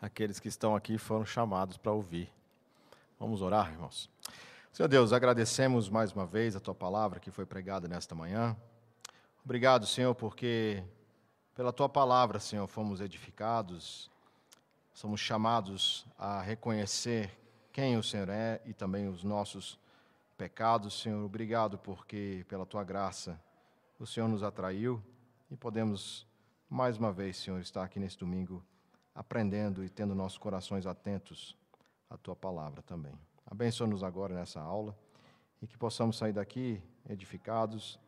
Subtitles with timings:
[0.00, 2.32] aqueles que estão aqui foram chamados para ouvir.
[3.18, 4.10] Vamos orar, irmãos.
[4.72, 8.56] Senhor Deus, agradecemos mais uma vez a tua palavra que foi pregada nesta manhã.
[9.44, 10.84] Obrigado, Senhor, porque
[11.54, 14.10] pela tua palavra, Senhor, fomos edificados,
[14.92, 17.30] somos chamados a reconhecer
[17.72, 19.78] quem o Senhor é e também os nossos
[20.36, 21.24] pecados, Senhor.
[21.24, 23.40] Obrigado porque pela tua graça
[23.98, 25.02] o Senhor nos atraiu
[25.50, 26.26] e podemos
[26.68, 28.62] mais uma vez, Senhor, estar aqui nesse domingo
[29.16, 31.56] aprendendo e tendo nossos corações atentos
[32.10, 33.18] à tua palavra também.
[33.46, 34.96] Abençoa-nos agora nessa aula
[35.62, 37.98] e que possamos sair daqui edificados,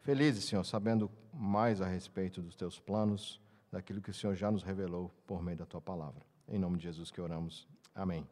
[0.00, 3.40] felizes, Senhor, sabendo mais a respeito dos teus planos,
[3.70, 6.22] daquilo que o Senhor já nos revelou por meio da tua palavra.
[6.46, 7.66] Em nome de Jesus que oramos.
[7.94, 8.26] Amém.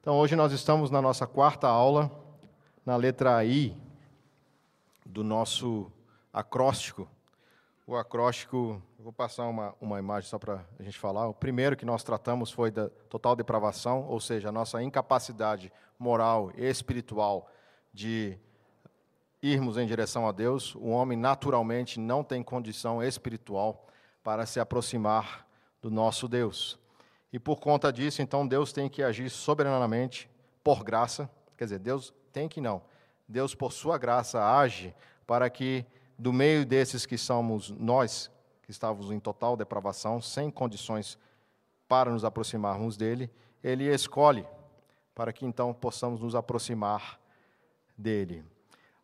[0.00, 2.10] Então, hoje nós estamos na nossa quarta aula,
[2.84, 3.76] na letra I
[5.06, 5.92] do nosso
[6.32, 7.08] acróstico.
[7.92, 11.28] O acróstico, vou passar uma, uma imagem só para a gente falar.
[11.28, 16.50] O primeiro que nós tratamos foi da total depravação, ou seja, a nossa incapacidade moral
[16.56, 17.50] e espiritual
[17.92, 18.38] de
[19.42, 20.74] irmos em direção a Deus.
[20.74, 23.86] O homem naturalmente não tem condição espiritual
[24.24, 25.46] para se aproximar
[25.82, 26.78] do nosso Deus.
[27.30, 30.30] E por conta disso, então, Deus tem que agir soberanamente
[30.64, 31.28] por graça.
[31.58, 32.80] Quer dizer, Deus tem que não.
[33.28, 34.94] Deus, por sua graça, age
[35.26, 35.84] para que
[36.18, 38.30] do meio desses que somos nós,
[38.62, 41.18] que estávamos em total depravação, sem condições
[41.88, 43.30] para nos aproximarmos dele,
[43.62, 44.46] ele escolhe
[45.14, 47.20] para que então possamos nos aproximar
[47.96, 48.44] dele.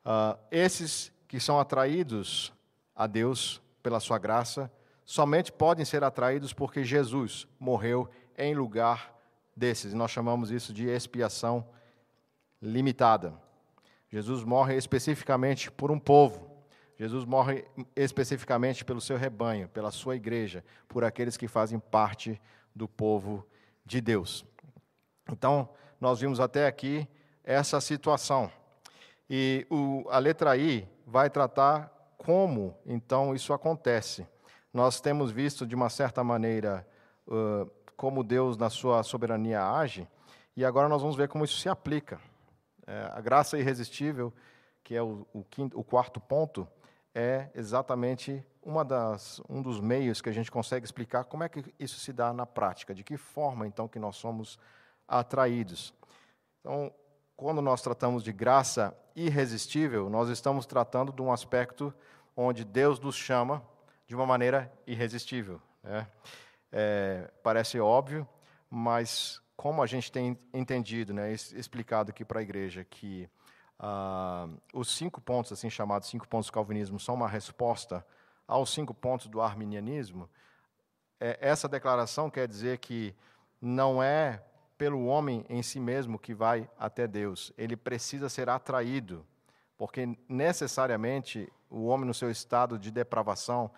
[0.04, 2.52] Uh, esses que são atraídos
[2.96, 4.70] a Deus pela sua graça,
[5.04, 9.14] somente podem ser atraídos porque Jesus morreu em lugar
[9.54, 9.92] desses.
[9.92, 11.66] Nós chamamos isso de expiação
[12.60, 13.34] limitada.
[14.10, 16.47] Jesus morre especificamente por um povo.
[16.98, 22.40] Jesus morre especificamente pelo seu rebanho, pela sua igreja, por aqueles que fazem parte
[22.74, 23.46] do povo
[23.86, 24.44] de Deus.
[25.30, 25.68] Então,
[26.00, 27.06] nós vimos até aqui
[27.44, 28.50] essa situação.
[29.30, 34.26] E o, a letra I vai tratar como, então, isso acontece.
[34.74, 36.84] Nós temos visto, de uma certa maneira,
[37.28, 40.08] uh, como Deus, na sua soberania, age,
[40.56, 42.20] e agora nós vamos ver como isso se aplica.
[42.84, 44.32] É, a graça irresistível,
[44.82, 46.66] que é o, o, quinto, o quarto ponto,
[47.14, 51.74] é exatamente uma das, um dos meios que a gente consegue explicar como é que
[51.78, 54.58] isso se dá na prática, de que forma então que nós somos
[55.06, 55.94] atraídos.
[56.60, 56.92] Então,
[57.36, 61.94] quando nós tratamos de graça irresistível, nós estamos tratando de um aspecto
[62.36, 63.62] onde Deus nos chama
[64.06, 65.60] de uma maneira irresistível.
[65.82, 66.06] Né?
[66.70, 68.28] É, parece óbvio,
[68.70, 73.28] mas como a gente tem entendido, né, explicado aqui para a igreja que
[73.78, 78.04] ah, os cinco pontos, assim chamados cinco pontos do calvinismo, são uma resposta
[78.46, 80.28] aos cinco pontos do arminianismo,
[81.20, 83.14] é, essa declaração quer dizer que
[83.60, 84.42] não é
[84.76, 89.26] pelo homem em si mesmo que vai até Deus, ele precisa ser atraído,
[89.76, 93.70] porque necessariamente o homem, no seu estado de depravação,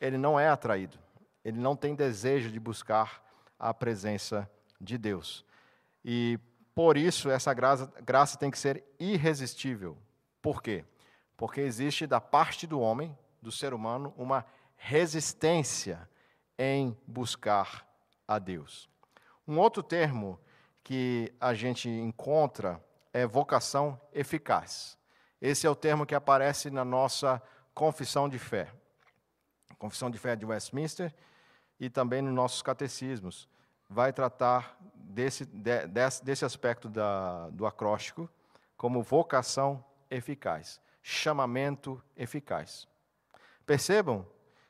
[0.00, 0.98] ele não é atraído,
[1.44, 3.22] ele não tem desejo de buscar
[3.58, 5.44] a presença de Deus.
[6.04, 6.38] E
[6.78, 9.98] por isso, essa graça, graça tem que ser irresistível.
[10.40, 10.84] Por quê?
[11.36, 14.46] Porque existe da parte do homem, do ser humano, uma
[14.76, 16.08] resistência
[16.56, 17.84] em buscar
[18.28, 18.88] a Deus.
[19.44, 20.38] Um outro termo
[20.84, 22.80] que a gente encontra
[23.12, 24.96] é vocação eficaz.
[25.40, 27.42] Esse é o termo que aparece na nossa
[27.74, 28.72] confissão de fé.
[29.80, 31.12] Confissão de fé de Westminster
[31.80, 33.48] e também nos nossos catecismos
[33.88, 38.28] vai tratar desse, de, desse, desse aspecto da, do acróstico
[38.76, 42.86] como vocação eficaz, chamamento eficaz.
[43.66, 44.26] Percebam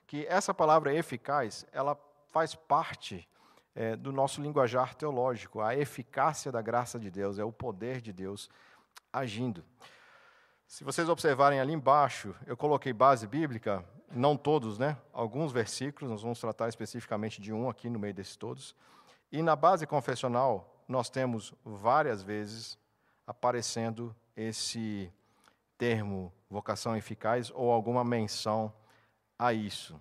[0.06, 1.96] que essa palavra eficaz, ela
[2.28, 3.28] faz parte
[3.74, 5.60] é, do nosso linguajar teológico.
[5.60, 8.48] A eficácia da graça de Deus é o poder de Deus
[9.12, 9.64] agindo.
[10.66, 14.96] Se vocês observarem ali embaixo, eu coloquei base bíblica, não todos, né?
[15.12, 18.74] Alguns versículos, nós vamos tratar especificamente de um aqui no meio desses todos.
[19.30, 22.78] E na base confessional, nós temos várias vezes
[23.26, 25.12] aparecendo esse
[25.76, 28.72] termo vocação eficaz ou alguma menção
[29.38, 30.00] a isso.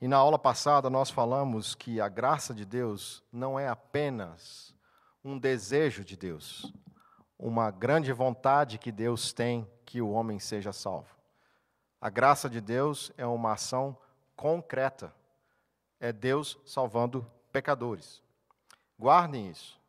[0.00, 4.74] E na aula passada nós falamos que a graça de Deus não é apenas
[5.22, 6.72] um desejo de Deus,
[7.38, 11.14] uma grande vontade que Deus tem que o homem seja salvo.
[12.00, 13.96] A graça de Deus é uma ação
[14.34, 15.14] concreta.
[16.00, 18.22] É Deus salvando pecadores.
[18.98, 19.80] Guardem isso.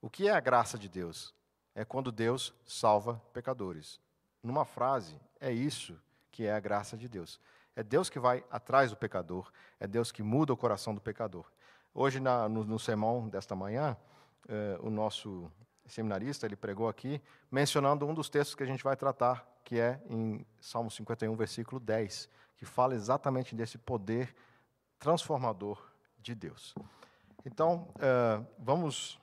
[0.00, 1.34] O que é a graça de Deus?
[1.74, 4.00] É quando Deus salva pecadores.
[4.42, 6.00] Numa frase, é isso
[6.30, 7.40] que é a graça de Deus.
[7.74, 9.50] É Deus que vai atrás do pecador,
[9.80, 11.44] é Deus que muda o coração do pecador.
[11.92, 13.96] Hoje, na, no, no, sermão desta manhã,
[14.48, 15.50] eh, o nosso
[15.86, 20.00] seminarista ele pregou aqui, mencionando um dos textos que a gente vai tratar, que é
[20.08, 24.34] em Salmo 51, versículo 10, que fala exatamente desse poder
[24.98, 25.82] transformador
[26.26, 26.74] de Deus.
[27.44, 29.20] Então, eh, vamos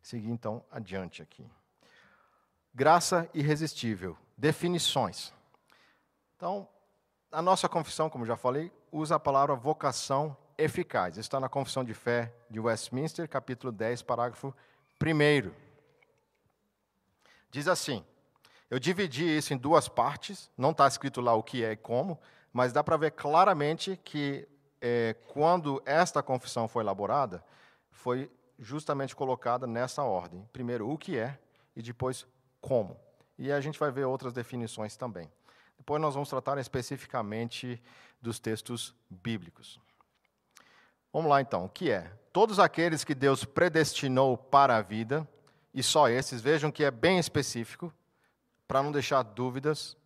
[0.00, 1.44] seguir então adiante aqui.
[2.72, 4.16] Graça irresistível.
[4.36, 5.32] Definições.
[6.36, 6.68] Então,
[7.32, 11.18] a nossa confissão, como já falei, usa a palavra vocação eficaz.
[11.18, 14.54] Está na Confissão de Fé de Westminster, capítulo 10, parágrafo
[15.02, 15.50] 1.
[17.50, 18.04] Diz assim:
[18.70, 22.20] Eu dividi isso em duas partes, não está escrito lá o que é e como,
[22.52, 24.46] mas dá para ver claramente que
[24.88, 27.44] é, quando esta confissão foi elaborada,
[27.90, 30.48] foi justamente colocada nessa ordem.
[30.52, 31.36] Primeiro, o que é,
[31.74, 32.24] e depois,
[32.60, 32.96] como.
[33.36, 35.28] E a gente vai ver outras definições também.
[35.76, 37.82] Depois nós vamos tratar especificamente
[38.22, 39.80] dos textos bíblicos.
[41.12, 42.12] Vamos lá então, o que é?
[42.32, 45.28] Todos aqueles que Deus predestinou para a vida,
[45.74, 47.92] e só esses, vejam que é bem específico,
[48.68, 49.96] para não deixar dúvidas.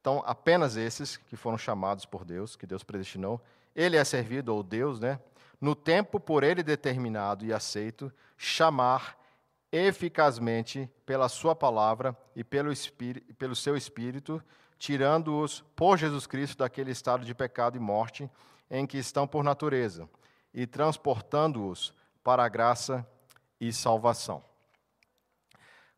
[0.00, 3.40] Então, apenas esses que foram chamados por Deus, que Deus predestinou,
[3.76, 5.20] ele é servido, ou Deus, né?
[5.60, 9.18] No tempo por ele determinado e aceito, chamar
[9.70, 14.42] eficazmente pela sua palavra e pelo, espírito, pelo seu espírito,
[14.78, 18.28] tirando-os por Jesus Cristo daquele estado de pecado e morte
[18.70, 20.08] em que estão por natureza
[20.52, 21.94] e transportando-os
[22.24, 23.06] para a graça
[23.60, 24.49] e salvação.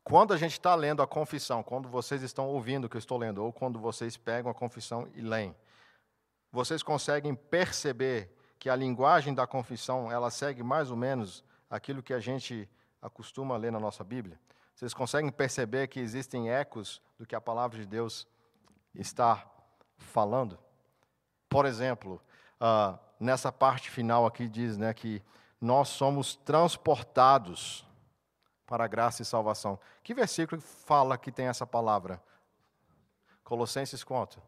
[0.04, 3.18] Quando a gente está lendo a confissão, quando vocês estão ouvindo o que eu estou
[3.18, 5.54] lendo, ou quando vocês pegam a confissão e leem,
[6.50, 12.12] vocês conseguem perceber que a linguagem da confissão ela segue mais ou menos aquilo que
[12.12, 12.68] a gente
[13.00, 14.38] acostuma ler na nossa Bíblia?
[14.74, 18.26] Vocês conseguem perceber que existem ecos do que a palavra de Deus
[18.94, 19.46] está
[19.96, 20.58] falando?
[21.48, 22.20] Por exemplo,
[22.60, 25.22] uh, nessa parte final aqui diz né, que
[25.60, 27.86] nós somos transportados
[28.66, 29.78] para a graça e salvação.
[30.02, 32.22] Que versículo fala que tem essa palavra?
[33.44, 34.40] Colossenses quanto?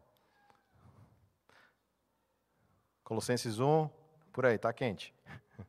[3.03, 3.89] Colossenses 1,
[4.33, 5.13] por aí, está quente.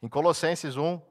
[0.00, 1.02] Em Colossenses 1, uh,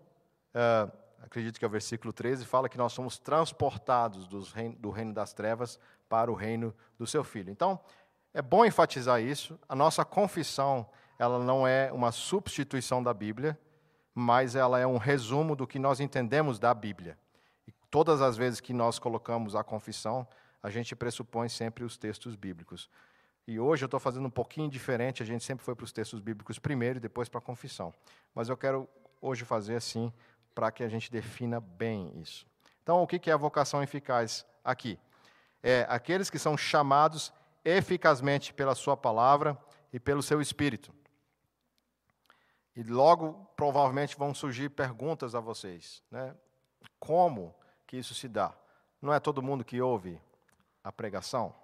[0.54, 0.92] eh,
[1.22, 5.34] acredito que é o versículo 13, fala que nós somos transportados reino, do reino das
[5.34, 5.78] trevas
[6.08, 7.52] para o reino do seu Filho.
[7.52, 7.80] Então,
[8.34, 9.60] é bom enfatizar isso.
[9.68, 10.88] A nossa confissão,
[11.20, 13.60] ela não é uma substituição da Bíblia,
[14.20, 17.16] mas ela é um resumo do que nós entendemos da Bíblia.
[17.68, 20.28] E todas as vezes que nós colocamos a confissão,
[20.64, 22.90] a gente pressupõe sempre os textos bíblicos.
[23.48, 26.20] E hoje eu estou fazendo um pouquinho diferente, a gente sempre foi para os textos
[26.20, 27.94] bíblicos primeiro e depois para a confissão.
[28.34, 28.90] Mas eu quero
[29.22, 30.12] hoje fazer assim,
[30.56, 32.48] para que a gente defina bem isso.
[32.82, 34.98] Então, o que é a vocação eficaz aqui?
[35.62, 37.32] É aqueles que são chamados
[37.64, 39.56] eficazmente pela Sua palavra
[39.94, 40.92] e pelo seu Espírito.
[42.78, 46.04] E logo, provavelmente, vão surgir perguntas a vocês.
[46.12, 46.36] Né?
[47.00, 47.56] Como
[47.88, 48.54] que isso se dá?
[49.02, 50.22] Não é todo mundo que ouve
[50.84, 51.56] a pregação?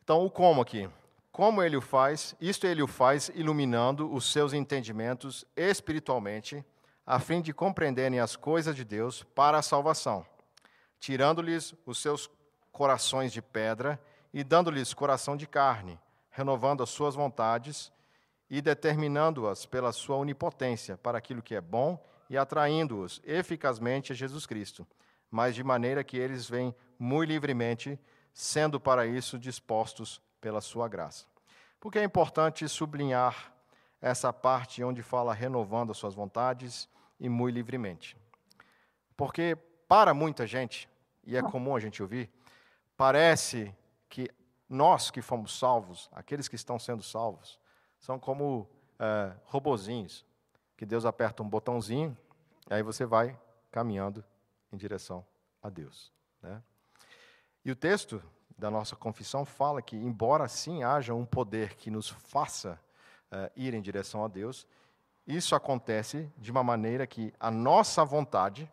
[0.00, 0.88] Então, o como aqui.
[1.32, 2.36] Como ele o faz?
[2.40, 6.64] Isto ele o faz iluminando os seus entendimentos espiritualmente,
[7.04, 10.24] a fim de compreenderem as coisas de Deus para a salvação,
[11.00, 12.30] tirando-lhes os seus
[12.70, 14.00] corações de pedra
[14.32, 15.98] e dando-lhes coração de carne,
[16.30, 17.90] renovando as suas vontades
[18.50, 24.46] e determinando-as pela sua onipotência para aquilo que é bom e atraindo-os eficazmente a Jesus
[24.46, 24.86] Cristo,
[25.30, 27.98] mas de maneira que eles vêm muito livremente,
[28.32, 31.26] sendo para isso dispostos pela sua graça.
[31.80, 33.52] Porque é importante sublinhar
[34.00, 36.88] essa parte onde fala renovando as suas vontades
[37.18, 38.16] e muito livremente.
[39.16, 39.56] Porque
[39.88, 40.88] para muita gente,
[41.24, 42.30] e é comum a gente ouvir,
[42.96, 43.74] parece
[44.08, 44.30] que
[44.68, 47.58] nós que fomos salvos, aqueles que estão sendo salvos,
[47.98, 50.24] são como é, robozinhos,
[50.76, 52.16] que Deus aperta um botãozinho,
[52.70, 53.38] e aí você vai
[53.70, 54.24] caminhando
[54.72, 55.24] em direção
[55.62, 56.12] a Deus.
[56.42, 56.62] Né?
[57.64, 58.22] E o texto
[58.56, 62.80] da nossa confissão fala que, embora sim haja um poder que nos faça
[63.30, 64.66] é, ir em direção a Deus,
[65.26, 68.70] isso acontece de uma maneira que a nossa vontade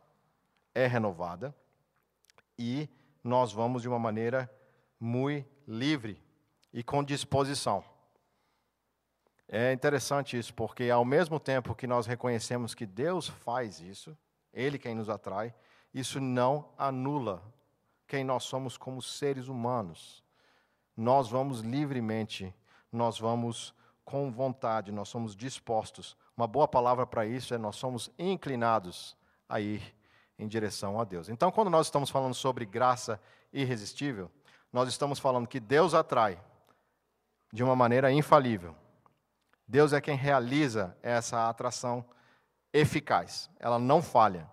[0.73, 1.53] é renovada
[2.57, 2.89] e
[3.23, 4.49] nós vamos de uma maneira
[4.99, 6.21] muito livre
[6.71, 7.83] e com disposição.
[9.47, 14.17] É interessante isso, porque ao mesmo tempo que nós reconhecemos que Deus faz isso,
[14.53, 15.53] Ele quem nos atrai,
[15.93, 17.41] isso não anula
[18.07, 20.23] quem nós somos como seres humanos.
[20.97, 22.53] Nós vamos livremente,
[22.91, 23.73] nós vamos
[24.03, 26.17] com vontade, nós somos dispostos.
[26.35, 29.15] Uma boa palavra para isso é nós somos inclinados
[29.47, 29.95] a ir
[30.37, 31.29] em direção a Deus.
[31.29, 33.19] Então, quando nós estamos falando sobre graça
[33.53, 34.29] irresistível,
[34.71, 36.39] nós estamos falando que Deus atrai
[37.53, 38.75] de uma maneira infalível.
[39.67, 42.05] Deus é quem realiza essa atração
[42.71, 44.49] eficaz, ela não falha.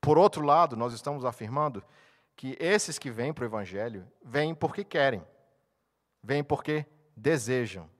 [0.00, 1.84] Por outro lado, nós estamos afirmando
[2.34, 5.24] que esses que vêm para o Evangelho vêm porque querem,
[6.22, 7.90] vêm porque desejam.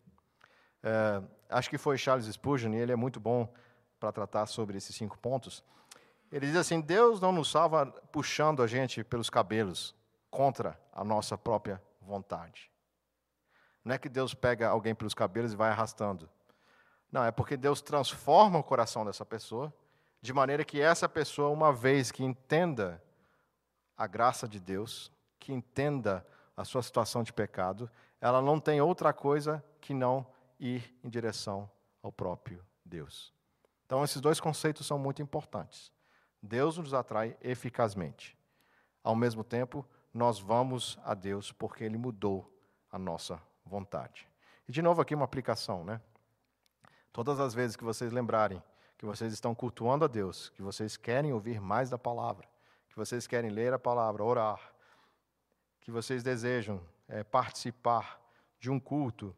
[0.82, 3.52] É, acho que foi Charles Spurgeon, e ele é muito bom
[3.98, 5.62] para tratar sobre esses cinco pontos.
[6.30, 9.94] Ele diz assim: Deus não nos salva puxando a gente pelos cabelos
[10.30, 12.70] contra a nossa própria vontade.
[13.84, 16.28] Não é que Deus pega alguém pelos cabelos e vai arrastando.
[17.10, 19.72] Não, é porque Deus transforma o coração dessa pessoa,
[20.20, 23.02] de maneira que essa pessoa, uma vez que entenda
[23.96, 29.12] a graça de Deus, que entenda a sua situação de pecado, ela não tem outra
[29.12, 30.26] coisa que não
[30.58, 31.70] ir em direção
[32.02, 33.32] ao próprio Deus.
[33.86, 35.92] Então, esses dois conceitos são muito importantes.
[36.42, 38.36] Deus nos atrai eficazmente.
[39.02, 42.52] Ao mesmo tempo, nós vamos a Deus porque Ele mudou
[42.90, 44.28] a nossa vontade.
[44.68, 46.00] E de novo aqui uma aplicação, né?
[47.12, 48.62] Todas as vezes que vocês lembrarem
[48.98, 52.48] que vocês estão cultuando a Deus, que vocês querem ouvir mais da palavra,
[52.88, 54.60] que vocês querem ler a palavra, orar,
[55.80, 58.20] que vocês desejam é, participar
[58.58, 59.34] de um culto,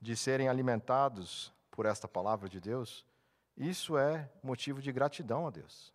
[0.00, 3.06] de serem alimentados por esta palavra de Deus,
[3.54, 5.92] isso é motivo de gratidão a Deus.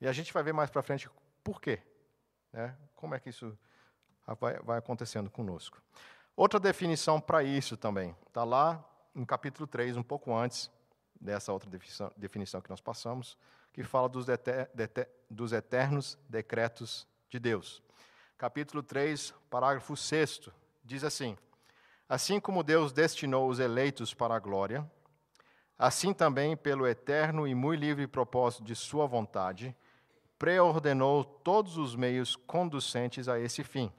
[0.00, 1.10] E a gente vai ver mais para frente
[1.42, 1.82] por quê.
[2.52, 2.76] Né?
[2.94, 3.58] Como é que isso
[4.40, 5.82] vai, vai acontecendo conosco.
[6.36, 10.70] Outra definição para isso também, está lá no capítulo 3, um pouco antes
[11.18, 13.38] dessa outra definição, que nós passamos,
[13.72, 14.70] que fala dos, deter,
[15.30, 17.82] dos eternos decretos de Deus.
[18.36, 20.50] Capítulo 3, parágrafo 6,
[20.84, 21.38] diz assim:
[22.06, 24.88] Assim como Deus destinou os eleitos para a glória,
[25.78, 29.74] assim também, pelo eterno e muito livre propósito de Sua vontade,
[30.38, 33.90] preordenou todos os meios conducentes a esse fim.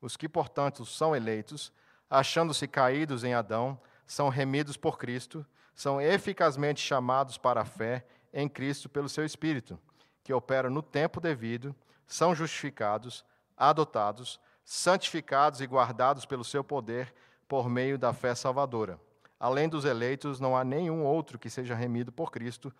[0.00, 1.72] Os que, portanto, são eleitos,
[2.08, 8.48] achando-se caídos em Adão, são remidos por Cristo, são eficazmente chamados para a fé em
[8.48, 9.78] Cristo pelo seu Espírito,
[10.22, 11.74] que opera no tempo devido,
[12.06, 13.24] são justificados,
[13.56, 17.14] adotados, santificados e guardados pelo seu poder
[17.48, 19.00] por meio da fé salvadora.
[19.38, 22.72] Além dos eleitos, não há nenhum outro que seja remido por Cristo,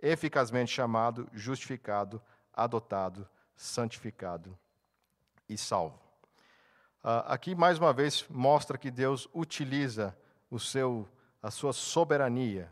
[0.00, 2.20] eficazmente chamado, justificado,
[2.52, 4.58] adotado, santificado
[5.48, 6.07] e salvo.
[7.02, 10.16] Uh, aqui, mais uma vez, mostra que Deus utiliza
[10.50, 11.08] o seu,
[11.42, 12.70] a sua soberania.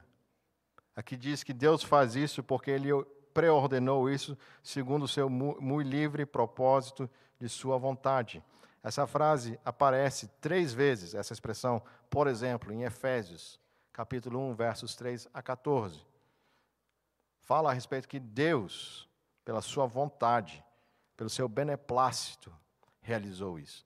[0.94, 2.90] Aqui diz que Deus faz isso porque Ele
[3.32, 8.42] preordenou isso segundo o seu muito livre propósito de sua vontade.
[8.82, 13.60] Essa frase aparece três vezes, essa expressão, por exemplo, em Efésios,
[13.92, 16.00] capítulo 1, versos 3 a 14.
[17.40, 19.06] Fala a respeito que Deus
[19.46, 20.62] pela sua vontade,
[21.16, 22.52] pelo seu beneplácito,
[23.00, 23.85] realizou isso.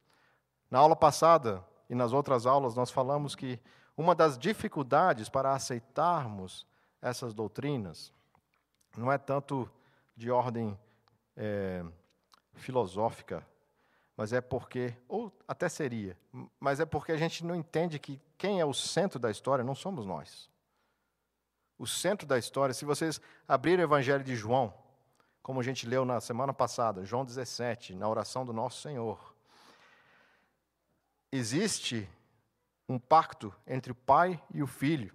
[0.70, 3.58] Na aula passada e nas outras aulas, nós falamos que
[3.96, 6.66] uma das dificuldades para aceitarmos
[7.02, 8.12] essas doutrinas
[8.96, 9.70] não é tanto
[10.16, 10.78] de ordem
[11.36, 11.84] é,
[12.54, 13.46] filosófica,
[14.16, 16.16] mas é porque, ou até seria,
[16.58, 19.74] mas é porque a gente não entende que quem é o centro da história não
[19.74, 20.50] somos nós.
[21.78, 24.74] O centro da história, se vocês abrirem o Evangelho de João,
[25.42, 29.34] como a gente leu na semana passada, João 17, na oração do nosso Senhor.
[31.32, 32.08] Existe
[32.88, 35.14] um pacto entre o pai e o filho.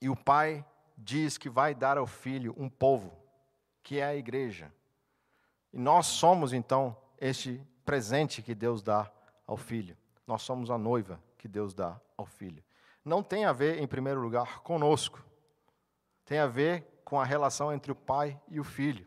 [0.00, 0.64] E o pai
[0.96, 3.12] diz que vai dar ao filho um povo,
[3.82, 4.72] que é a igreja.
[5.72, 9.10] E nós somos, então, este presente que Deus dá
[9.46, 9.96] ao filho.
[10.26, 12.62] Nós somos a noiva que Deus dá ao filho.
[13.04, 15.24] Não tem a ver, em primeiro lugar, conosco.
[16.24, 19.06] Tem a ver com a relação entre o pai e o filho.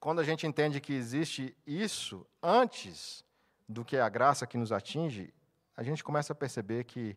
[0.00, 3.24] Quando a gente entende que existe isso antes
[3.70, 5.32] do que a graça que nos atinge,
[5.76, 7.16] a gente começa a perceber que,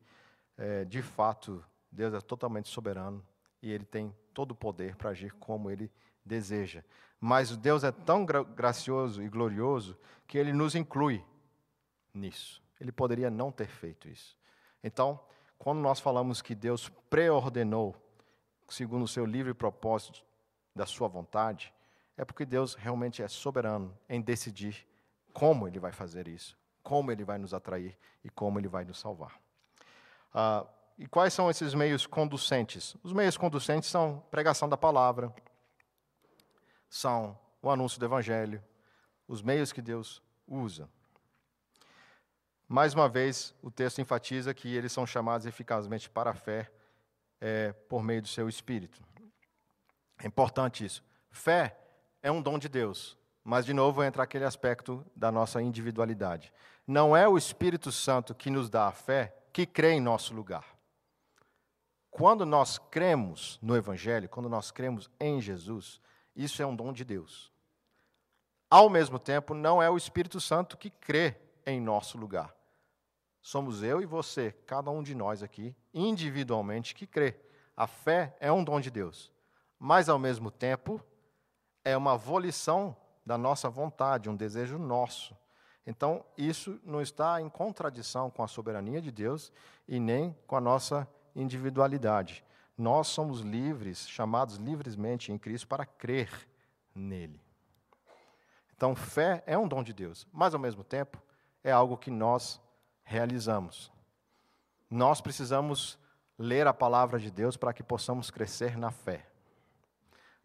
[0.56, 3.26] é, de fato, Deus é totalmente soberano
[3.60, 5.92] e Ele tem todo o poder para agir como Ele
[6.24, 6.84] deseja.
[7.20, 11.26] Mas Deus é tão gra gracioso e glorioso que Ele nos inclui
[12.14, 12.62] nisso.
[12.80, 14.38] Ele poderia não ter feito isso.
[14.84, 15.20] Então,
[15.58, 17.96] quando nós falamos que Deus preordenou
[18.70, 20.24] segundo o seu livre propósito
[20.76, 21.74] da sua vontade,
[22.16, 24.86] é porque Deus realmente é soberano em decidir
[25.34, 29.00] como Ele vai fazer isso, como Ele vai nos atrair e como Ele vai nos
[29.00, 29.40] salvar.
[30.34, 30.66] Ah,
[30.98, 32.96] e quais são esses meios conducentes?
[33.04, 35.34] Os meios conducentes são pregação da palavra,
[36.90, 38.64] são o anúncio do Evangelho,
[39.28, 40.88] os meios que Deus usa.
[42.68, 46.72] Mais uma vez, o texto enfatiza que eles são chamados eficazmente para a fé
[47.40, 49.02] é, por meio do seu espírito.
[50.20, 51.04] É importante isso.
[51.30, 51.78] Fé
[52.22, 53.18] é um dom de Deus.
[53.44, 56.54] Mas, de novo, entra aquele aspecto da nossa individualidade.
[56.88, 60.66] Não é o Espírito Santo que nos dá a fé que crê em nosso lugar.
[62.10, 66.00] Quando nós cremos no Evangelho, quando nós cremos em Jesus,
[66.36, 67.52] isso é um dom de Deus.
[68.70, 71.36] Ao mesmo tempo, não é o Espírito Santo que crê
[71.66, 72.56] em nosso lugar.
[73.42, 77.36] Somos eu e você, cada um de nós aqui, individualmente, que crê.
[77.76, 79.32] A fé é um dom de Deus,
[79.78, 81.02] mas ao mesmo tempo
[81.84, 85.36] é uma volição da nossa vontade, um desejo nosso.
[85.86, 89.52] Então, isso não está em contradição com a soberania de Deus
[89.88, 92.44] e nem com a nossa individualidade.
[92.78, 96.32] Nós somos livres, chamados livremente em Cristo para crer
[96.96, 97.42] nele.
[98.76, 101.22] Então, fé é um dom de Deus, mas ao mesmo tempo
[101.64, 102.60] é algo que nós
[103.04, 103.92] realizamos.
[104.90, 105.98] Nós precisamos
[106.38, 109.28] ler a palavra de Deus para que possamos crescer na fé.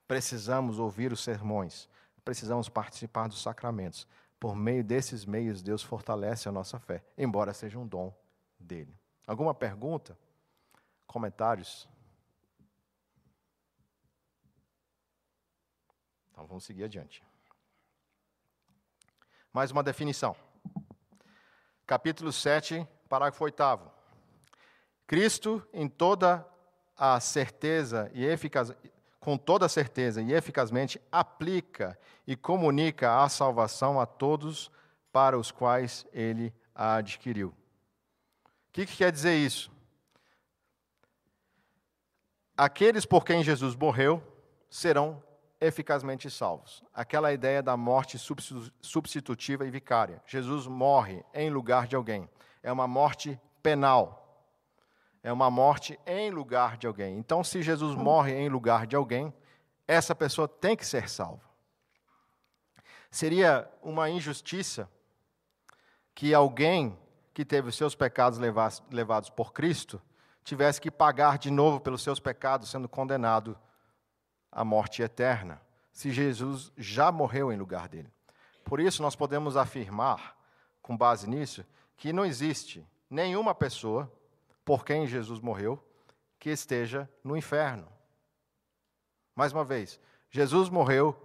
[0.06, 1.88] Precisamos ouvir os sermões,
[2.28, 4.06] precisamos participar dos sacramentos.
[4.38, 8.14] Por meio desses meios, Deus fortalece a nossa fé, embora seja um dom
[8.60, 8.94] dele.
[9.26, 10.14] Alguma pergunta?
[11.06, 11.88] Comentários?
[16.30, 17.24] Então vamos seguir adiante.
[19.50, 20.36] Mais uma definição.
[21.86, 23.62] Capítulo 7, parágrafo 8.
[25.06, 26.46] Cristo, em toda
[26.94, 28.70] a certeza e eficaz,
[29.28, 34.70] com toda certeza e eficazmente aplica e comunica a salvação a todos
[35.12, 37.48] para os quais ele a adquiriu.
[37.48, 37.54] O
[38.72, 39.70] que, que quer dizer isso?
[42.56, 44.22] Aqueles por quem Jesus morreu
[44.70, 45.22] serão
[45.60, 46.82] eficazmente salvos.
[46.94, 48.16] Aquela ideia da morte
[48.80, 50.22] substitutiva e vicária.
[50.24, 52.26] Jesus morre em lugar de alguém.
[52.62, 54.27] É uma morte penal.
[55.28, 57.18] É uma morte em lugar de alguém.
[57.18, 59.30] Então, se Jesus morre em lugar de alguém,
[59.86, 61.42] essa pessoa tem que ser salva.
[63.10, 64.90] Seria uma injustiça
[66.14, 66.98] que alguém
[67.34, 68.40] que teve os seus pecados
[68.90, 70.00] levados por Cristo
[70.42, 73.54] tivesse que pagar de novo pelos seus pecados, sendo condenado
[74.50, 75.60] a morte eterna,
[75.92, 78.10] se Jesus já morreu em lugar dele.
[78.64, 80.34] Por isso, nós podemos afirmar,
[80.80, 81.66] com base nisso,
[81.98, 84.10] que não existe nenhuma pessoa
[84.68, 85.82] por quem Jesus morreu
[86.38, 87.88] que esteja no inferno.
[89.34, 91.16] Mais uma vez, Jesus morreu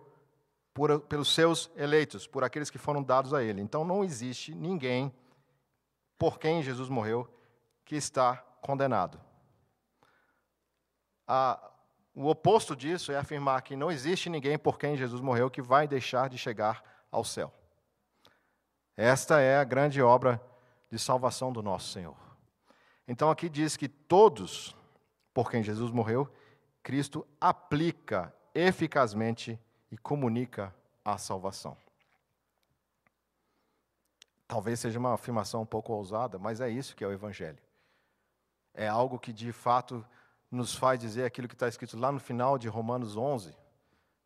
[0.73, 3.59] por, pelos seus eleitos, por aqueles que foram dados a ele.
[3.59, 5.13] Então não existe ninguém
[6.17, 7.27] por quem Jesus morreu
[7.83, 9.19] que está condenado.
[11.27, 11.69] A,
[12.15, 15.85] o oposto disso é afirmar que não existe ninguém por quem Jesus morreu que vai
[15.85, 17.53] deixar de chegar ao céu.
[18.95, 20.41] Esta é a grande obra
[20.89, 22.32] de salvação do nosso Senhor.
[23.07, 24.75] Então aqui diz que todos
[25.33, 26.31] por quem Jesus morreu,
[26.81, 29.59] Cristo aplica eficazmente
[29.91, 31.75] e comunica a salvação.
[34.47, 37.57] Talvez seja uma afirmação um pouco ousada, mas é isso que é o Evangelho.
[38.73, 40.05] É algo que de fato
[40.51, 43.55] nos faz dizer aquilo que está escrito lá no final de Romanos 11.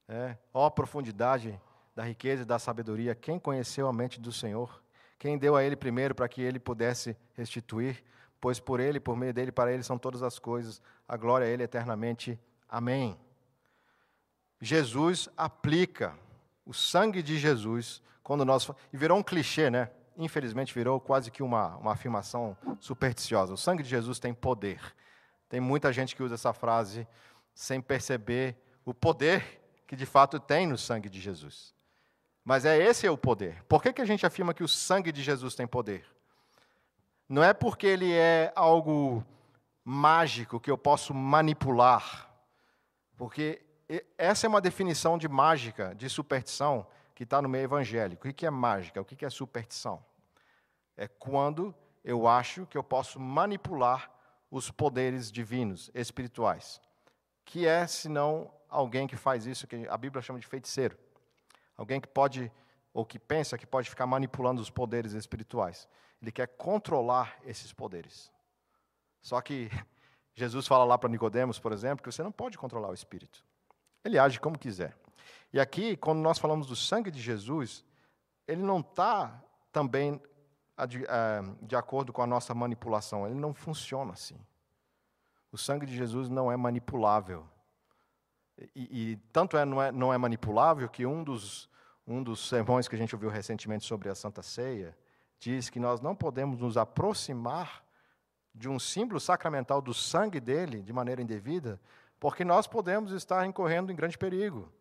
[0.09, 1.59] É, ó profundidade
[1.95, 4.81] da riqueza e da sabedoria, quem conheceu a mente do Senhor?
[5.17, 8.03] Quem deu a ele primeiro para que ele pudesse restituir?
[8.39, 10.81] Pois por ele, por meio dele, para ele são todas as coisas.
[11.07, 12.39] A glória a ele eternamente.
[12.69, 13.17] Amém.
[14.61, 16.15] Jesus aplica
[16.65, 18.69] o sangue de Jesus quando nós.
[18.91, 19.89] E virou um clichê, né?
[20.17, 23.53] Infelizmente virou quase que uma, uma afirmação supersticiosa.
[23.53, 24.81] O sangue de Jesus tem poder.
[25.47, 27.07] Tem muita gente que usa essa frase
[27.53, 31.73] sem perceber o poder que de fato tem no sangue de Jesus.
[32.43, 33.63] Mas é esse é o poder.
[33.63, 36.05] Por que, que a gente afirma que o sangue de Jesus tem poder?
[37.29, 39.23] Não é porque ele é algo
[39.83, 42.29] mágico que eu posso manipular.
[43.17, 43.61] Porque
[44.17, 46.85] essa é uma definição de mágica, de superstição,
[47.15, 48.27] que está no meio evangélico.
[48.27, 49.01] O que é mágica?
[49.01, 50.03] O que é superstição?
[50.95, 54.11] É quando eu acho que eu posso manipular
[54.49, 56.79] os poderes divinos, espirituais.
[57.43, 60.97] Que é, senão, alguém que faz isso, que a Bíblia chama de feiticeiro.
[61.75, 62.51] Alguém que pode,
[62.93, 65.87] ou que pensa que pode ficar manipulando os poderes espirituais.
[66.21, 68.31] Ele quer controlar esses poderes.
[69.21, 69.69] Só que
[70.33, 73.43] Jesus fala lá para Nicodemos, por exemplo, que você não pode controlar o espírito.
[74.03, 74.95] Ele age como quiser.
[75.51, 77.83] E aqui, quando nós falamos do sangue de Jesus,
[78.47, 80.21] ele não está também
[80.87, 83.25] de, é, de acordo com a nossa manipulação.
[83.25, 84.37] Ele não funciona assim.
[85.51, 87.47] O sangue de Jesus não é manipulável.
[88.75, 91.69] E, e tanto é não, é não é manipulável que um dos,
[92.05, 94.97] um dos sermões que a gente ouviu recentemente sobre a Santa Ceia
[95.39, 97.83] diz que nós não podemos nos aproximar
[98.53, 101.79] de um símbolo sacramental do sangue dele de maneira indevida,
[102.19, 104.71] porque nós podemos estar incorrendo em grande perigo.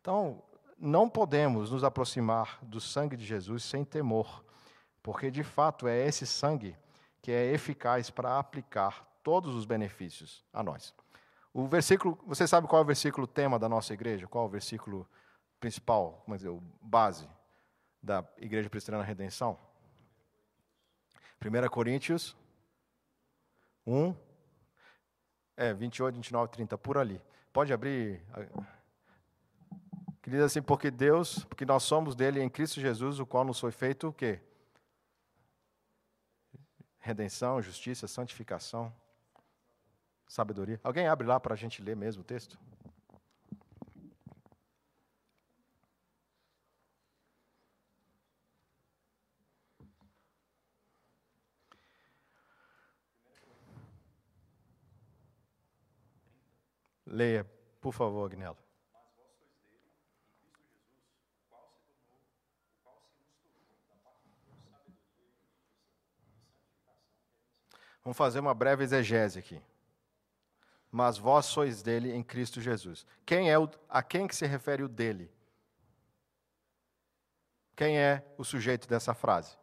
[0.00, 0.42] Então,
[0.76, 4.44] não podemos nos aproximar do sangue de Jesus sem temor,
[5.02, 6.76] porque de fato é esse sangue
[7.22, 10.94] que é eficaz para aplicar todos os benefícios a nós.
[11.52, 14.26] O versículo, você sabe qual é o versículo tema da nossa igreja?
[14.26, 15.06] Qual é o versículo
[15.58, 17.28] principal, como dizer, base
[18.02, 19.58] da Igreja Presbiteriana Redenção?
[21.42, 22.36] 1 Coríntios
[23.86, 24.14] 1,
[25.56, 27.20] é, 28, 29, 30, por ali.
[27.52, 28.22] Pode abrir.
[30.22, 33.58] Que diz assim, porque Deus, porque nós somos dele em Cristo Jesus, o qual nos
[33.58, 34.40] foi feito o quê?
[36.98, 38.94] Redenção, justiça, santificação,
[40.28, 40.78] sabedoria.
[40.84, 42.58] Alguém abre lá para a gente ler mesmo o texto?
[57.10, 57.44] Leia,
[57.80, 58.56] por favor, Agnello.
[68.04, 69.60] Vamos fazer uma breve exegese aqui.
[70.90, 73.04] Mas vós sois dele em Cristo Jesus.
[73.26, 75.30] Quem é o, a quem que se refere o dele?
[77.74, 79.58] Quem é o sujeito dessa frase?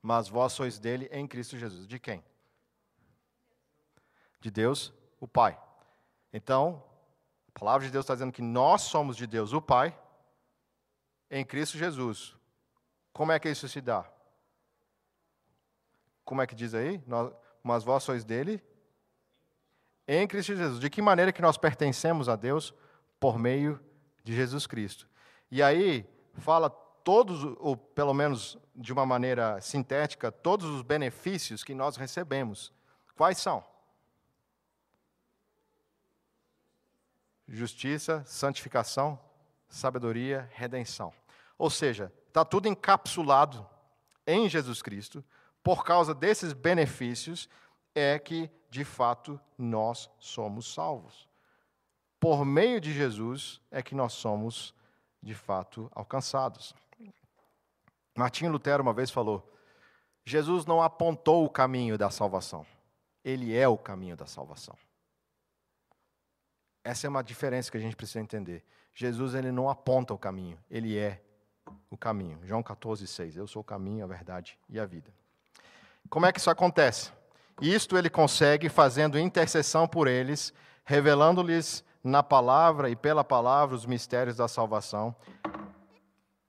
[0.00, 1.86] Mas vós sois dele em Cristo Jesus.
[1.86, 2.24] De quem?
[4.40, 4.92] De Deus,
[5.24, 5.58] o Pai.
[6.34, 6.84] Então,
[7.54, 9.98] a palavra de Deus está dizendo que nós somos de Deus, o Pai,
[11.30, 12.36] em Cristo Jesus.
[13.10, 14.04] Como é que isso se dá?
[16.26, 17.02] Como é que diz aí?
[17.06, 17.32] Nós,
[17.62, 18.62] mas vós sois dele
[20.06, 20.78] em Cristo Jesus.
[20.78, 22.74] De que maneira que nós pertencemos a Deus?
[23.18, 23.80] Por meio
[24.22, 25.08] de Jesus Cristo.
[25.50, 31.74] E aí fala todos, ou pelo menos de uma maneira sintética, todos os benefícios que
[31.74, 32.70] nós recebemos.
[33.16, 33.64] Quais são?
[37.48, 39.18] Justiça, santificação,
[39.68, 41.12] sabedoria, redenção.
[41.58, 43.66] Ou seja, está tudo encapsulado
[44.26, 45.24] em Jesus Cristo.
[45.62, 47.48] Por causa desses benefícios,
[47.94, 51.28] é que, de fato, nós somos salvos.
[52.18, 54.74] Por meio de Jesus é que nós somos,
[55.22, 56.74] de fato, alcançados.
[58.16, 59.52] Martinho Lutero uma vez falou:
[60.24, 62.66] Jesus não apontou o caminho da salvação,
[63.24, 64.76] ele é o caminho da salvação.
[66.84, 68.62] Essa é uma diferença que a gente precisa entender.
[68.94, 71.22] Jesus ele não aponta o caminho, ele é
[71.90, 72.38] o caminho.
[72.44, 73.38] João 14, 6.
[73.38, 75.10] Eu sou o caminho, a verdade e a vida.
[76.10, 77.10] Como é que isso acontece?
[77.62, 80.52] Isto ele consegue fazendo intercessão por eles,
[80.84, 85.16] revelando-lhes na palavra e pela palavra os mistérios da salvação,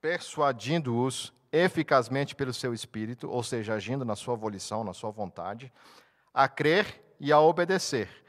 [0.02, 5.72] persuadindo-os eficazmente pelo seu espírito, ou seja, agindo na sua volição, na sua vontade,
[6.34, 8.25] a crer e a obedecer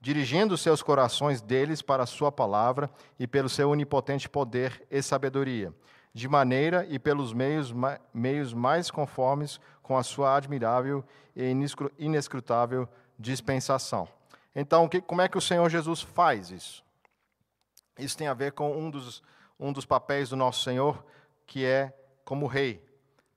[0.00, 5.72] dirigindo seus corações deles para a sua palavra e pelo seu onipotente poder e sabedoria,
[6.12, 7.72] de maneira e pelos meios,
[8.12, 11.04] meios mais conformes com a sua admirável
[11.34, 11.52] e
[11.98, 14.08] inescrutável dispensação.
[14.54, 16.84] Então, como é que o Senhor Jesus faz isso?
[17.98, 19.22] Isso tem a ver com um dos,
[19.58, 21.04] um dos papéis do nosso Senhor,
[21.46, 22.84] que é como rei.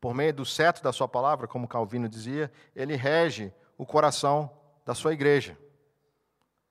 [0.02, 4.50] Por meio do cetro da sua palavra, como Calvino dizia, ele rege o coração
[4.86, 5.58] da sua igreja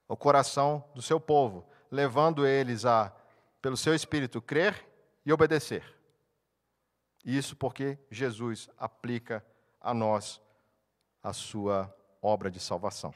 [0.08, 3.14] o coração do seu povo, levando eles a,
[3.60, 4.86] pelo seu espírito, crer
[5.24, 5.84] e obedecer.
[7.24, 9.44] Isso porque Jesus aplica
[9.80, 10.40] a nós
[11.22, 13.12] a sua obra de salvação.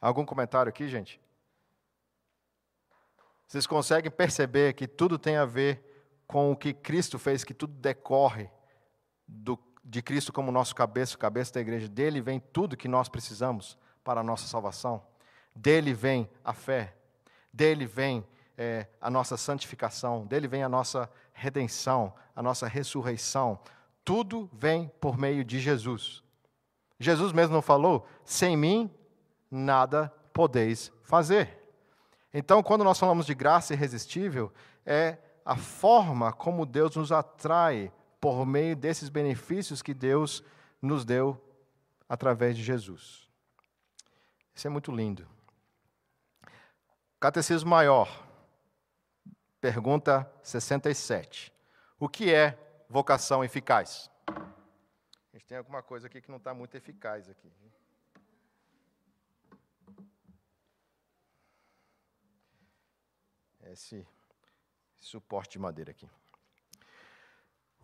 [0.00, 1.20] Algum comentário aqui, gente?
[3.46, 5.92] Vocês conseguem perceber que tudo tem a ver
[6.26, 8.50] com o que Cristo fez, que tudo decorre
[9.28, 11.88] do, de Cristo como nosso cabeça, cabeça da igreja.
[11.88, 15.06] Dele vem tudo que nós precisamos para a nossa salvação.
[15.54, 16.94] Dele vem a fé,
[17.52, 23.58] dele vem é, a nossa santificação, dele vem a nossa redenção, a nossa ressurreição.
[24.04, 26.22] Tudo vem por meio de Jesus.
[26.98, 28.90] Jesus mesmo não falou: sem mim
[29.50, 31.58] nada podeis fazer.
[32.32, 34.50] Então, quando nós falamos de graça irresistível,
[34.86, 40.42] é a forma como Deus nos atrai por meio desses benefícios que Deus
[40.80, 41.38] nos deu
[42.08, 43.28] através de Jesus.
[44.54, 45.26] Isso é muito lindo.
[47.22, 48.26] Catecismo Maior,
[49.60, 51.54] pergunta 67.
[51.96, 52.58] O que é
[52.88, 54.10] vocação eficaz?
[54.26, 54.34] A
[55.32, 57.48] gente tem alguma coisa aqui que não está muito eficaz aqui.
[63.70, 64.04] Esse
[64.98, 66.10] suporte de madeira aqui.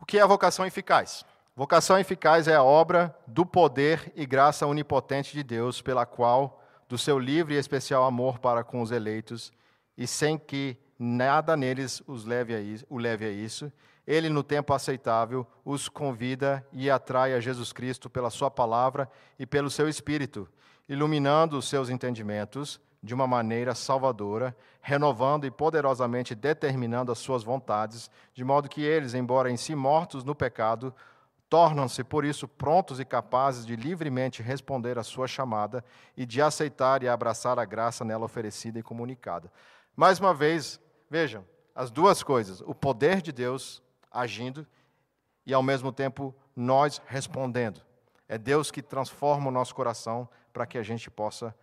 [0.00, 1.24] O que é a vocação eficaz?
[1.54, 6.96] Vocação eficaz é a obra do poder e graça onipotente de Deus, pela qual do
[6.96, 9.52] seu livre e especial amor para com os eleitos,
[9.96, 13.70] e sem que nada neles os leve a isso, o leve a isso.
[14.06, 19.44] Ele, no tempo aceitável, os convida e atrai a Jesus Cristo pela Sua palavra e
[19.44, 20.48] pelo seu Espírito,
[20.88, 28.10] iluminando os seus entendimentos de uma maneira salvadora, renovando e poderosamente determinando as suas vontades,
[28.32, 30.94] de modo que eles, embora em si mortos no pecado,
[31.48, 35.84] tornam-se por isso prontos e capazes de livremente responder à sua chamada
[36.16, 39.50] e de aceitar e abraçar a graça nela oferecida e comunicada.
[39.96, 40.80] Mais uma vez,
[41.10, 44.66] vejam, as duas coisas: o poder de Deus agindo
[45.46, 47.80] e, ao mesmo tempo, nós respondendo.
[48.28, 51.54] É Deus que transforma o nosso coração para que a gente possa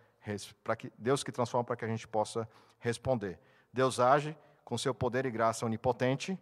[0.64, 2.48] para que Deus que transforma para que a gente possa
[2.80, 3.38] responder.
[3.72, 6.36] Deus age com seu poder e graça onipotente,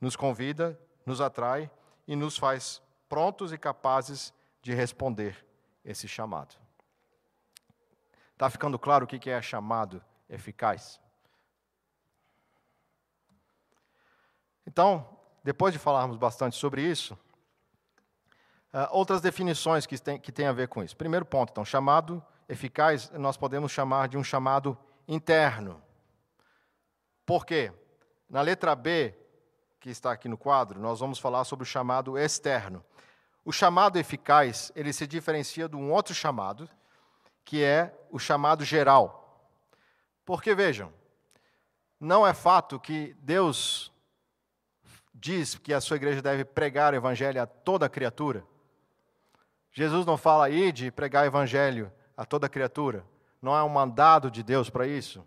[0.00, 1.70] nos convida, nos atrai
[2.08, 5.46] e nos faz prontos e capazes de responder
[5.84, 6.56] esse chamado.
[8.32, 10.98] Está ficando claro o que é chamado eficaz?
[14.66, 15.06] Então,
[15.44, 17.14] depois de falarmos bastante sobre isso,
[18.72, 20.96] uh, outras definições que têm que tem a ver com isso.
[20.96, 25.82] Primeiro ponto, então, chamado eficaz, nós podemos chamar de um chamado interno.
[27.26, 27.72] Por quê?
[28.28, 29.14] Na letra B,
[29.80, 32.84] que está aqui no quadro, nós vamos falar sobre o chamado externo.
[33.44, 36.68] O chamado eficaz, ele se diferencia de um outro chamado,
[37.44, 39.48] que é o chamado geral.
[40.24, 40.92] Porque, vejam,
[41.98, 43.92] não é fato que Deus
[45.14, 48.46] diz que a sua igreja deve pregar o evangelho a toda criatura.
[49.72, 53.04] Jesus não fala aí de pregar o evangelho a toda criatura.
[53.40, 55.24] Não é um mandado de Deus para isso.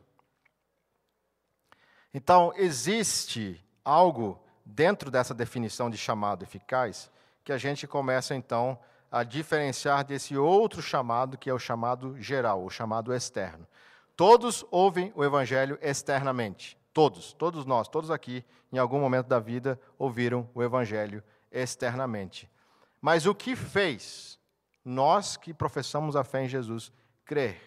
[2.14, 7.12] Então, existe algo dentro dessa definição de chamado eficaz
[7.44, 8.78] que a gente começa então
[9.12, 13.68] a diferenciar desse outro chamado que é o chamado geral, o chamado externo.
[14.16, 16.78] Todos ouvem o evangelho externamente.
[16.94, 22.50] Todos, todos nós, todos aqui, em algum momento da vida, ouviram o Evangelho externamente.
[23.00, 24.38] Mas o que fez
[24.84, 26.92] nós que professamos a fé em Jesus
[27.24, 27.62] crer?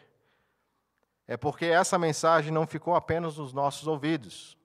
[1.27, 4.59] É porque essa mensagem não ficou apenas nos nossos ouvidos.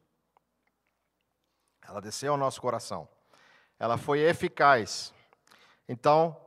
[1.89, 3.07] Ela desceu ao nosso coração.
[3.79, 5.11] Ela foi eficaz.
[5.87, 6.37] Então,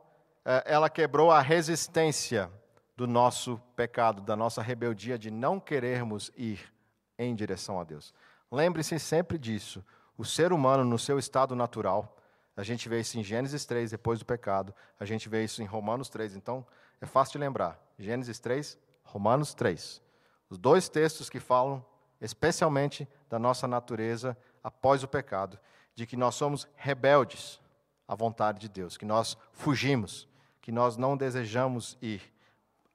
[0.45, 2.49] é, ela quebrou a resistência
[2.95, 6.71] do nosso pecado, da nossa rebeldia de não querermos ir
[7.17, 8.13] em direção a Deus.
[8.49, 9.83] Lembre-se sempre disso.
[10.17, 12.17] O ser humano, no seu estado natural,
[12.55, 15.65] a gente vê isso em Gênesis 3, depois do pecado, a gente vê isso em
[15.65, 16.35] Romanos 3.
[16.35, 16.65] Então,
[17.01, 17.77] é fácil de lembrar.
[17.99, 20.01] Gênesis 3, Romanos 3.
[20.49, 21.83] Os dois textos que falam
[22.21, 25.59] especialmente da nossa natureza após o pecado,
[25.95, 27.59] de que nós somos rebeldes
[28.07, 30.27] à vontade de Deus, que nós fugimos,
[30.61, 32.21] que nós não desejamos ir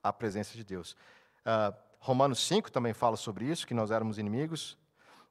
[0.03, 0.95] à presença de Deus.
[1.41, 4.77] Uh, Romanos 5 também fala sobre isso, que nós éramos inimigos.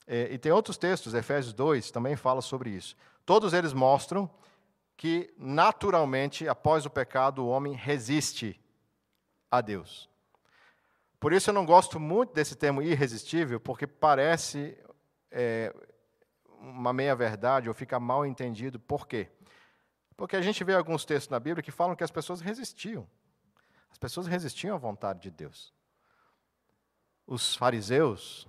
[0.07, 2.97] É, e tem outros textos, Efésios 2 também fala sobre isso.
[3.27, 4.31] Todos eles mostram
[4.97, 8.59] que, naturalmente, após o pecado, o homem resiste
[9.51, 10.09] a Deus.
[11.21, 14.79] Por isso eu não gosto muito desse termo irresistível, porque parece
[15.31, 15.75] é,
[16.61, 18.79] uma meia-verdade ou fica mal entendido.
[18.79, 19.29] Por quê?
[20.17, 23.07] Porque a gente vê alguns textos na Bíblia que falam que as pessoas resistiam.
[23.91, 25.73] As pessoas resistiam à vontade de Deus
[27.29, 28.49] os fariseus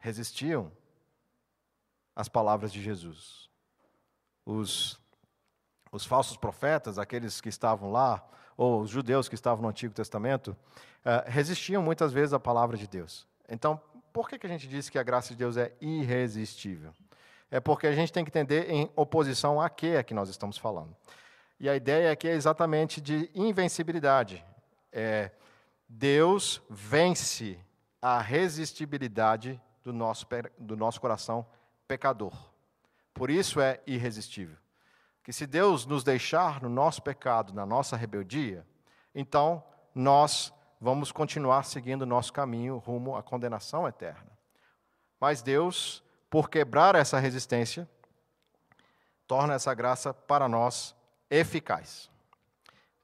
[0.00, 0.72] resistiam
[2.16, 3.48] às palavras de Jesus.
[4.44, 5.00] Os,
[5.92, 10.48] os falsos profetas, aqueles que estavam lá, ou os judeus que estavam no Antigo Testamento,
[10.48, 13.24] uh, resistiam muitas vezes à palavra de Deus.
[13.48, 13.80] Então,
[14.12, 16.92] por que, que a gente diz que a graça de Deus é irresistível?
[17.50, 20.58] É porque a gente tem que entender em oposição a que é que nós estamos
[20.58, 20.94] falando.
[21.58, 24.44] E a ideia aqui é exatamente de invencibilidade.
[24.92, 25.30] É,
[25.88, 27.58] Deus vence
[28.00, 30.26] a resistibilidade do nosso,
[30.58, 31.46] do nosso coração
[31.86, 32.32] pecador.
[33.14, 34.56] Por isso é irresistível.
[35.24, 38.64] Que se Deus nos deixar no nosso pecado, na nossa rebeldia,
[39.14, 44.30] então nós vamos continuar seguindo o nosso caminho rumo à condenação eterna.
[45.20, 47.88] Mas Deus, por quebrar essa resistência,
[49.26, 50.94] torna essa graça para nós
[51.30, 52.10] eficaz.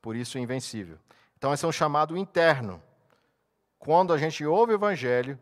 [0.01, 0.99] Por isso, invencível.
[1.37, 2.83] Então, esse é um chamado interno
[3.85, 5.39] quando a gente ouve o Evangelho,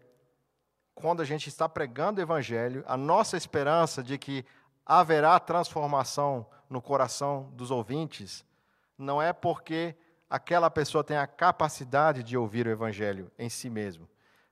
[0.96, 4.44] quando a gente está pregando o Evangelho, a nossa esperança de que
[4.84, 8.44] haverá transformação no coração dos ouvintes
[8.98, 9.94] não é porque
[10.28, 14.08] aquela pessoa tem a capacidade de ouvir o Evangelho em si mesmo.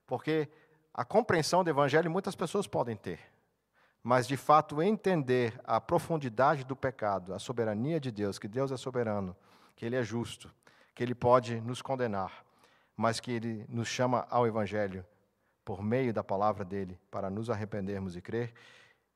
[0.07, 0.47] Porque
[0.93, 3.19] a compreensão do Evangelho muitas pessoas podem ter.
[4.03, 8.77] Mas, de fato, entender a profundidade do pecado, a soberania de Deus, que Deus é
[8.77, 9.35] soberano,
[9.75, 10.51] que Ele é justo,
[10.95, 12.43] que Ele pode nos condenar,
[12.97, 15.05] mas que ele nos chama ao Evangelho
[15.63, 18.53] por meio da palavra dele para nos arrependermos e crer,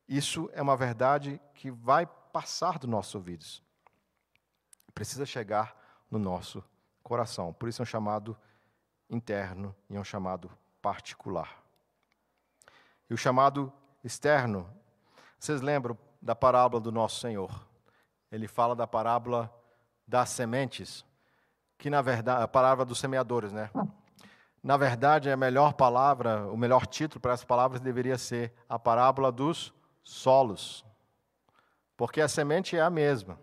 [0.07, 3.63] isso é uma verdade que vai passar dos nossos ouvidos.
[4.93, 5.75] Precisa chegar
[6.09, 6.63] no nosso
[7.03, 7.51] coração.
[7.53, 8.37] Por isso é um chamado
[9.09, 10.49] interno e é um chamado
[10.81, 11.64] particular.
[13.09, 13.71] E o chamado
[14.03, 14.69] externo,
[15.39, 17.67] vocês lembram da parábola do nosso Senhor?
[18.31, 19.53] Ele fala da parábola
[20.07, 21.05] das sementes,
[21.77, 23.69] que na verdade, a palavra dos semeadores, né?
[24.63, 29.31] Na verdade, a melhor palavra, o melhor título para essas palavras deveria ser a parábola
[29.31, 29.71] dos
[30.03, 30.83] solos.
[31.95, 33.39] Porque a semente é a mesma.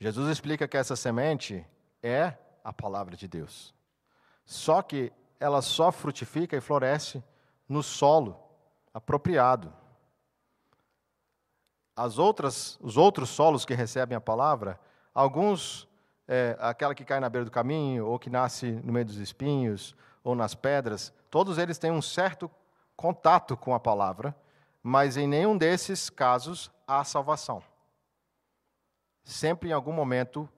[0.00, 1.64] Jesus explica que essa semente
[2.02, 3.74] é a palavra de Deus.
[4.44, 7.24] Só que ela só frutifica e floresce
[7.66, 8.38] no solo
[8.92, 9.72] apropriado.
[11.96, 14.78] As outras, os outros solos que recebem a palavra,
[15.14, 15.88] alguns
[16.28, 19.96] é, aquela que cai na beira do caminho, ou que nasce no meio dos espinhos,
[20.22, 22.48] ou nas pedras, todos eles têm um certo
[22.94, 24.36] contato com a palavra,
[24.82, 27.62] mas em nenhum desses casos há salvação.
[29.24, 30.48] Sempre em algum momento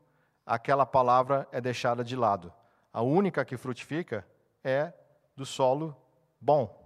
[0.45, 2.53] aquela palavra é deixada de lado.
[2.93, 4.27] A única que frutifica
[4.65, 4.93] é
[5.37, 5.97] do solo
[6.41, 6.79] bom,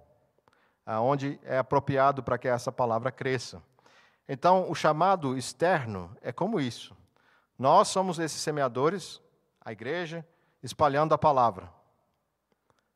[0.85, 3.62] aonde é apropriado para que essa palavra cresça.
[4.29, 6.97] Então, o chamado externo é como isso.
[7.59, 9.21] Nós somos esses semeadores,
[9.61, 10.27] a igreja,
[10.62, 11.73] espalhando a palavra.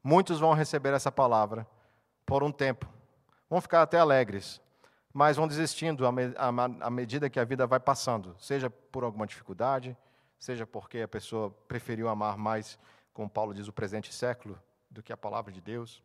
[0.03, 1.67] Muitos vão receber essa palavra
[2.27, 2.87] por um tempo.
[3.49, 4.61] Vão ficar até alegres,
[5.13, 9.97] mas vão desistindo à medida que a vida vai passando, seja por alguma dificuldade,
[10.39, 12.79] seja porque a pessoa preferiu amar mais,
[13.13, 14.59] como Paulo diz, o presente século
[14.91, 16.03] do que a palavra de Deus.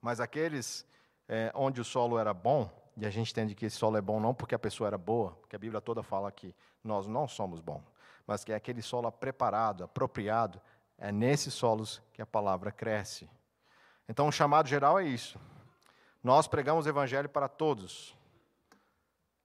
[0.00, 0.86] Mas aqueles
[1.28, 4.20] é, onde o solo era bom, e a gente entende que esse solo é bom
[4.20, 7.60] não porque a pessoa era boa, porque a Bíblia toda fala que nós não somos
[7.60, 7.82] bons,
[8.26, 10.60] mas que é aquele solo preparado, apropriado,
[10.96, 13.28] é nesses solos que a palavra cresce.
[14.08, 15.38] Então, o chamado geral é isso.
[16.22, 18.16] Nós pregamos o evangelho para todos.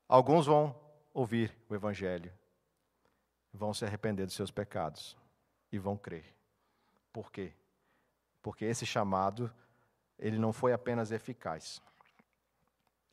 [0.08, 0.76] Alguns vão
[1.14, 2.32] ouvir o evangelho,
[3.54, 5.18] vão se arrepender dos seus pecados
[5.72, 6.26] e vão crer.
[7.12, 7.54] Por quê?
[8.42, 9.52] Porque esse chamado,
[10.18, 11.82] ele não foi apenas eficaz,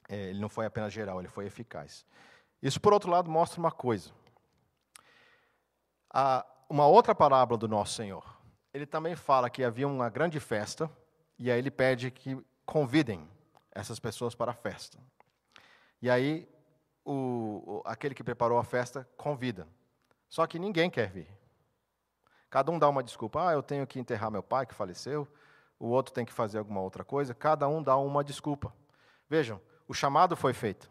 [0.09, 2.07] é, ele não foi apenas geral, ele foi eficaz.
[2.62, 4.11] Isso, por outro lado, mostra uma coisa.
[6.69, 8.37] uma outra parábola do nosso Senhor.
[8.73, 10.91] Ele também fala que havia uma grande festa,
[11.39, 13.29] e aí ele pede que convidem
[13.71, 14.99] essas pessoas para a festa.
[16.01, 16.49] E aí,
[17.05, 19.67] o, aquele que preparou a festa convida.
[20.29, 21.29] Só que ninguém quer vir.
[22.57, 23.51] Cada um dá uma desculpa.
[23.51, 25.29] Ah, eu tenho que enterrar meu pai que faleceu.
[25.79, 27.35] O outro tem que fazer alguma outra coisa.
[27.35, 28.75] Cada um dá uma desculpa.
[29.29, 30.90] Vejam, o chamado foi feito.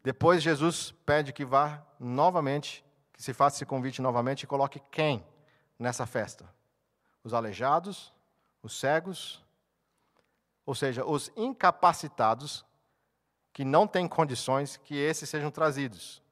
[0.00, 5.26] Depois Jesus pede que vá novamente, que se faça esse convite novamente e coloque quem
[5.76, 6.48] nessa festa?
[7.24, 8.14] Os aleijados,
[8.62, 9.44] os cegos,
[10.64, 12.64] ou seja, os incapacitados
[13.52, 16.22] que não têm condições que esses sejam trazidos.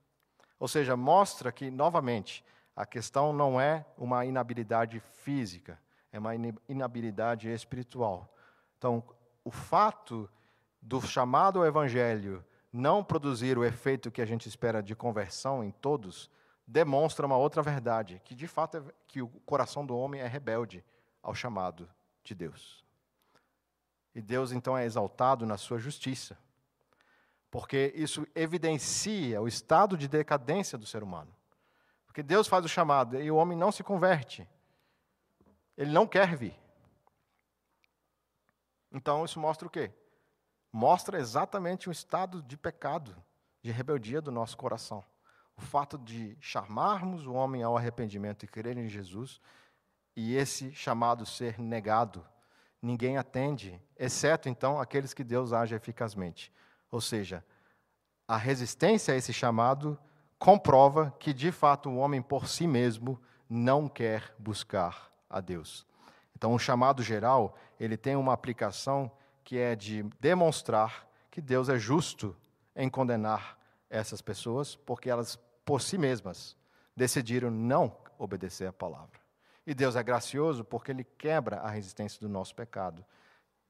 [0.61, 2.45] Ou seja, mostra que, novamente,
[2.79, 5.81] a questão não é uma inabilidade física,
[6.13, 6.31] é uma
[6.69, 8.33] inabilidade espiritual.
[8.79, 9.03] Então,
[9.43, 10.31] o fato
[10.81, 15.73] do chamado ao evangelho não produzir o efeito que a gente espera de conversão em
[15.73, 16.31] todos,
[16.65, 20.85] demonstra uma outra verdade, que de fato é que o coração do homem é rebelde
[21.21, 21.91] ao chamado
[22.23, 22.85] de Deus.
[24.15, 26.39] E Deus então é exaltado na sua justiça,
[27.51, 31.37] porque isso evidencia o estado de decadência do ser humano.
[32.09, 34.49] Porque Deus faz o chamado e o homem não se converte.
[35.77, 36.59] Ele não quer vir.
[38.91, 39.93] Então isso mostra o quê?
[40.73, 43.17] mostra exatamente o estado de pecado,
[43.63, 45.05] de rebeldia do nosso coração.
[45.57, 49.41] O fato de chamarmos o homem ao arrependimento e crer em Jesus,
[50.15, 52.25] e esse chamado ser negado.
[52.81, 56.53] Ninguém atende, exceto então aqueles que Deus age eficazmente.
[56.91, 57.45] Ou seja,
[58.27, 59.99] a resistência a esse chamado
[60.39, 65.87] comprova que, de fato, o homem por si mesmo não quer buscar a Deus.
[66.37, 69.11] Então, o chamado geral, ele tem uma aplicação
[69.43, 72.37] que é de demonstrar que Deus é justo
[72.77, 73.59] em condenar
[73.91, 76.57] essas pessoas, porque elas, por si mesmas,
[76.95, 79.19] decidiram não obedecer a palavra.
[79.67, 83.05] E Deus é gracioso porque Ele quebra a resistência do nosso pecado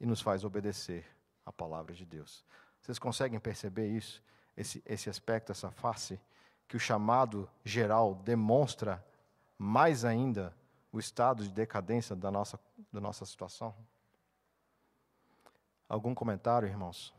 [0.00, 1.04] e nos faz obedecer
[1.44, 2.44] a palavra de Deus.
[2.80, 4.22] Vocês conseguem perceber isso,
[4.56, 6.20] esse, esse aspecto, essa face,
[6.68, 9.02] que o chamado geral demonstra
[9.56, 10.54] mais ainda
[10.92, 12.60] o estado de decadência da nossa,
[12.92, 13.74] da nossa situação?
[15.88, 17.14] Algum comentário, irmãos?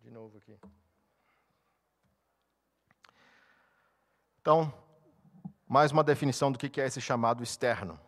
[0.00, 0.58] De novo aqui.
[4.40, 4.74] Então,
[5.68, 7.98] mais uma definição do que é esse chamado externo.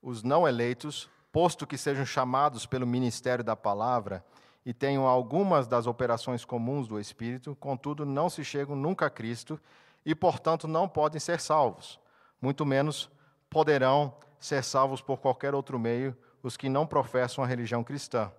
[0.00, 4.24] Os não eleitos, posto que sejam chamados pelo ministério da palavra
[4.64, 9.60] e tenham algumas das operações comuns do Espírito, contudo, não se chegam nunca a Cristo
[10.04, 12.00] e, portanto, não podem ser salvos.
[12.40, 13.10] Muito menos
[13.50, 18.30] poderão ser salvos por qualquer outro meio os que não professam a religião cristã,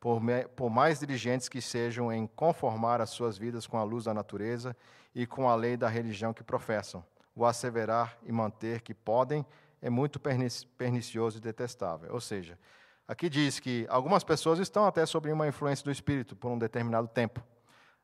[0.00, 0.20] por,
[0.56, 4.76] por mais diligentes que sejam em conformar as suas vidas com a luz da natureza
[5.14, 7.04] e com a lei da religião que professam.
[7.34, 9.46] O asseverar e manter que podem
[9.80, 12.12] é muito pernicioso e detestável.
[12.12, 12.58] Ou seja,
[13.06, 17.08] aqui diz que algumas pessoas estão até sob uma influência do Espírito por um determinado
[17.08, 17.42] tempo.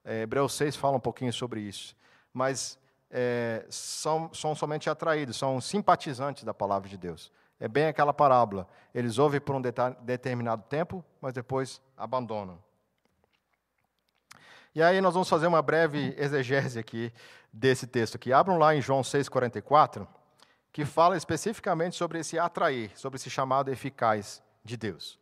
[0.05, 1.97] É, Hebreus 6 fala um pouquinho sobre isso.
[2.33, 2.79] Mas
[3.11, 7.33] é, são, são somente atraídos, são simpatizantes da palavra de Deus.
[7.59, 8.67] É bem aquela parábola.
[8.95, 12.59] Eles ouvem por um determinado tempo, mas depois abandonam.
[14.75, 17.13] E aí nós vamos fazer uma breve exegese aqui
[17.53, 18.33] desse texto aqui.
[18.33, 20.07] Abram lá em João 6,44,
[20.73, 25.19] que fala especificamente sobre esse atrair, sobre esse chamado eficaz de Deus.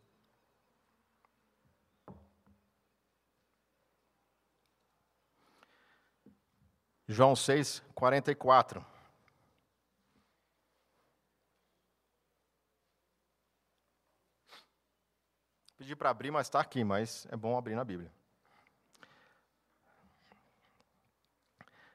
[7.07, 8.85] João 6, 44.
[15.79, 18.13] Pedi para abrir, mas está aqui, mas é bom abrir na Bíblia.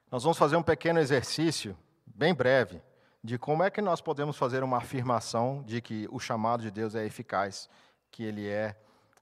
[0.09, 2.81] Nós vamos fazer um pequeno exercício, bem breve,
[3.23, 6.93] de como é que nós podemos fazer uma afirmação de que o chamado de Deus
[6.93, 7.69] é eficaz,
[8.11, 8.75] que ele é,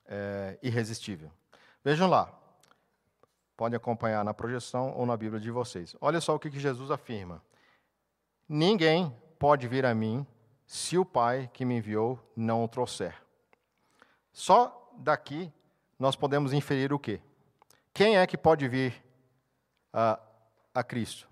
[0.07, 1.31] é irresistível.
[1.83, 2.33] Vejam lá,
[3.55, 5.95] podem acompanhar na projeção ou na Bíblia de vocês.
[6.01, 7.43] Olha só o que Jesus afirma:
[8.49, 10.25] Ninguém pode vir a mim
[10.65, 13.15] se o Pai que me enviou não o trouxer.
[14.33, 15.51] Só daqui
[15.99, 17.21] nós podemos inferir o quê?
[17.93, 19.03] Quem é que pode vir
[19.93, 20.19] a,
[20.73, 21.29] a Cristo?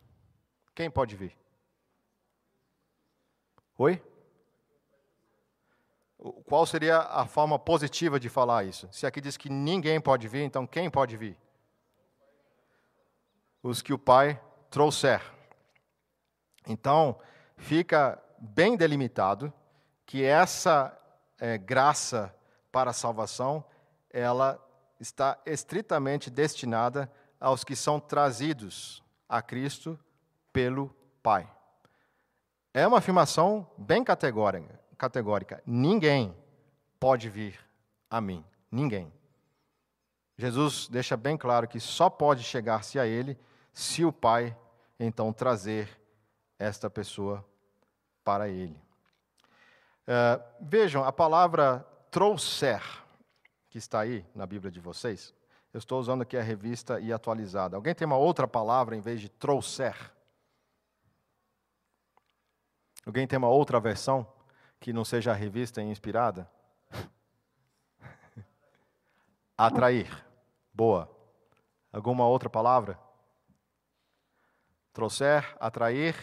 [0.75, 1.38] Quem pode vir?
[3.81, 4.03] Oi?
[6.43, 8.89] Qual seria a forma positiva de falar isso?
[8.91, 11.37] Se aqui diz que ninguém pode vir, então quem pode vir?
[13.63, 14.37] Os que o Pai
[14.69, 15.21] trouxer.
[16.67, 17.21] Então,
[17.55, 19.53] fica bem delimitado
[20.05, 20.93] que essa
[21.39, 22.35] é, graça
[22.73, 23.63] para a salvação,
[24.09, 24.59] ela
[24.99, 27.09] está estritamente destinada
[27.39, 29.97] aos que são trazidos a Cristo
[30.51, 31.49] pelo Pai.
[32.73, 34.79] É uma afirmação bem categórica.
[34.97, 35.61] categórica.
[35.65, 36.35] Ninguém
[36.99, 37.59] pode vir
[38.09, 38.45] a mim.
[38.71, 39.11] Ninguém.
[40.37, 43.37] Jesus deixa bem claro que só pode chegar-se a Ele
[43.73, 44.55] se o Pai
[44.99, 45.89] então trazer
[46.57, 47.43] esta pessoa
[48.23, 48.79] para Ele.
[50.07, 52.81] Uh, vejam, a palavra trouxer,
[53.69, 55.33] que está aí na Bíblia de vocês,
[55.73, 57.75] eu estou usando aqui a revista e atualizada.
[57.75, 59.95] Alguém tem uma outra palavra em vez de trouxer?
[63.09, 64.31] Alguém tem uma outra versão
[64.79, 66.47] que não seja a revista e inspirada?
[69.57, 70.23] Atrair.
[70.71, 71.09] Boa.
[71.91, 72.99] Alguma outra palavra?
[74.93, 76.15] Trouxer, atrair.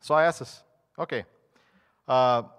[0.00, 0.62] Só essas?
[0.94, 1.24] Ok.
[2.06, 2.50] Uh,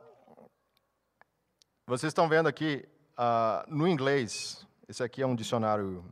[1.86, 2.90] vocês estão vendo aqui
[3.20, 4.66] uh, no inglês.
[4.90, 6.04] Esse aqui é um dicionário,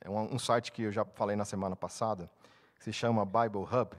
[0.00, 2.28] é um, um site que eu já falei na semana passada,
[2.74, 3.96] que se chama Bible Hub.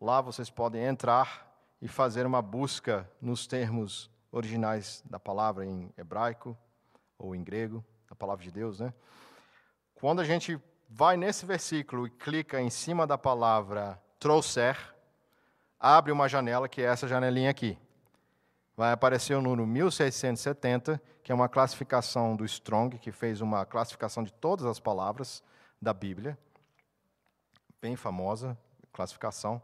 [0.00, 1.46] Lá vocês podem entrar
[1.80, 6.56] e fazer uma busca nos termos originais da palavra em hebraico
[7.18, 8.92] ou em grego, a palavra de Deus, né?
[9.94, 14.76] Quando a gente vai nesse versículo e clica em cima da palavra trouxer,
[15.80, 17.78] abre uma janela que é essa janelinha aqui
[18.76, 24.22] vai aparecer o número 1670, que é uma classificação do Strong, que fez uma classificação
[24.22, 25.42] de todas as palavras
[25.80, 26.38] da Bíblia,
[27.80, 28.56] bem famosa
[28.92, 29.62] classificação.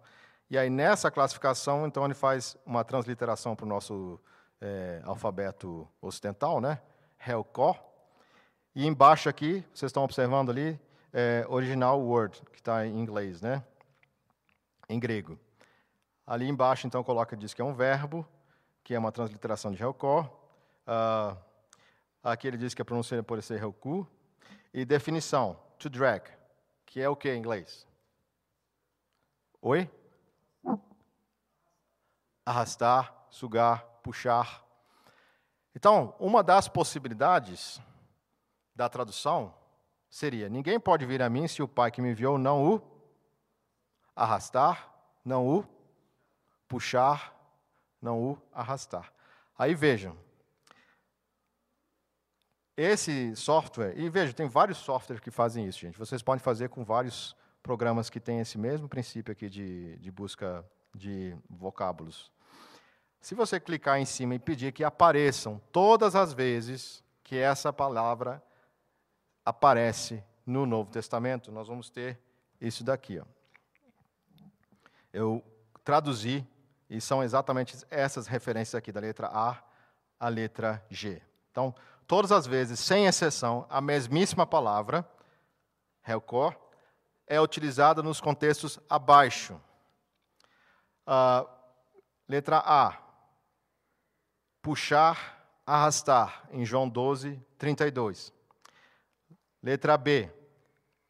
[0.53, 4.21] E aí, nessa classificação, então, ele faz uma transliteração para o nosso
[4.61, 6.79] é, alfabeto ocidental, né?
[7.27, 7.75] Helcó.
[8.75, 10.79] E embaixo aqui, vocês estão observando ali,
[11.11, 13.65] é, original word, que está em inglês, né?
[14.91, 15.41] Em grego.
[16.27, 18.29] Ali embaixo, então, coloca, diz que é um verbo,
[18.85, 20.27] que é uma transliteração de Helcor.
[20.87, 21.35] Uh,
[22.23, 24.07] aqui ele diz que a pronúncia pode ser Helku.
[24.75, 26.25] E definição, to drag,
[26.85, 27.89] que é o que em inglês?
[29.63, 29.89] Oi?
[32.45, 34.65] Arrastar, sugar, puxar.
[35.75, 37.81] Então, uma das possibilidades
[38.75, 39.55] da tradução
[40.09, 42.83] seria: ninguém pode vir a mim se o Pai que me enviou não o
[44.15, 44.93] arrastar,
[45.25, 45.65] não o
[46.69, 47.35] puxar,
[48.01, 49.13] não o arrastar.
[49.59, 50.17] Aí vejam.
[52.75, 55.99] Esse software, e veja, tem vários softwares que fazem isso, gente.
[55.99, 60.65] Vocês podem fazer com vários programas que têm esse mesmo princípio aqui de, de busca
[60.95, 62.31] de vocábulos.
[63.21, 68.43] Se você clicar em cima e pedir que apareçam todas as vezes que essa palavra
[69.45, 72.21] aparece no Novo Testamento, nós vamos ter
[72.61, 73.19] isso daqui.
[73.21, 73.25] Ó.
[75.13, 75.43] Eu
[75.85, 76.47] traduzi,
[76.89, 79.63] e são exatamente essas referências aqui, da letra A
[80.19, 81.23] à letra G.
[81.51, 81.75] Então,
[82.07, 85.09] todas as vezes, sem exceção, a mesmíssima palavra,
[86.07, 86.57] Helcor,
[87.27, 89.61] é utilizada nos contextos abaixo.
[91.07, 91.49] Uh,
[92.29, 92.99] letra A,
[94.61, 98.33] puxar, arrastar, em João 12, 32.
[99.63, 100.31] Letra B,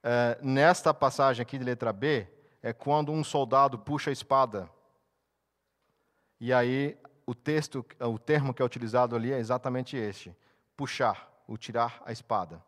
[0.02, 2.26] uh, nesta passagem aqui de letra B,
[2.62, 4.70] é quando um soldado puxa a espada.
[6.40, 10.36] E aí, o texto, o termo que é utilizado ali é exatamente este:
[10.76, 12.62] puxar, o tirar a espada.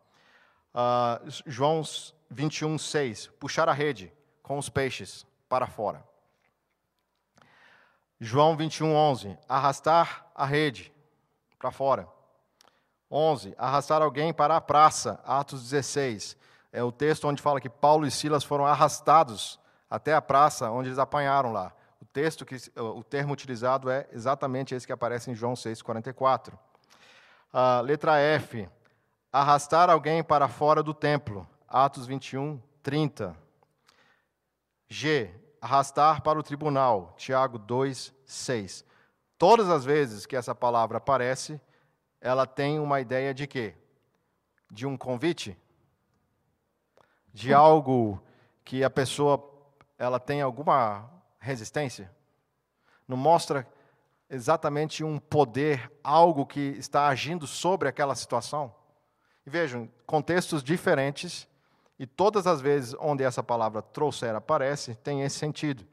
[0.73, 1.81] Uh, João
[2.29, 3.27] 21, 6.
[3.39, 4.11] Puxar a rede
[4.43, 6.03] com os peixes para fora.
[8.25, 9.37] João 21, 11.
[9.47, 10.91] Arrastar a rede
[11.59, 12.07] para fora.
[13.09, 13.53] 11.
[13.55, 15.19] Arrastar alguém para a praça.
[15.23, 16.35] Atos 16.
[16.73, 20.89] É o texto onde fala que Paulo e Silas foram arrastados até a praça, onde
[20.89, 21.71] eles apanharam lá.
[22.01, 26.53] O texto que o termo utilizado é exatamente esse que aparece em João 6:44.
[27.53, 28.67] Uh, letra F.
[29.31, 31.47] Arrastar alguém para fora do templo.
[31.67, 33.37] Atos 21, 30.
[34.89, 35.29] G.
[35.61, 37.13] Arrastar para o tribunal.
[37.17, 38.85] Tiago 2, 6.
[39.37, 41.59] Todas as vezes que essa palavra aparece,
[42.21, 43.75] ela tem uma ideia de quê?
[44.71, 45.57] De um convite?
[47.33, 48.21] De algo
[48.63, 49.51] que a pessoa
[49.97, 51.09] ela tem alguma
[51.39, 52.11] resistência?
[53.07, 53.67] Não mostra
[54.29, 58.73] exatamente um poder, algo que está agindo sobre aquela situação?
[59.45, 61.47] E vejam, contextos diferentes
[61.99, 65.85] e todas as vezes onde essa palavra trouxer aparece, tem esse sentido.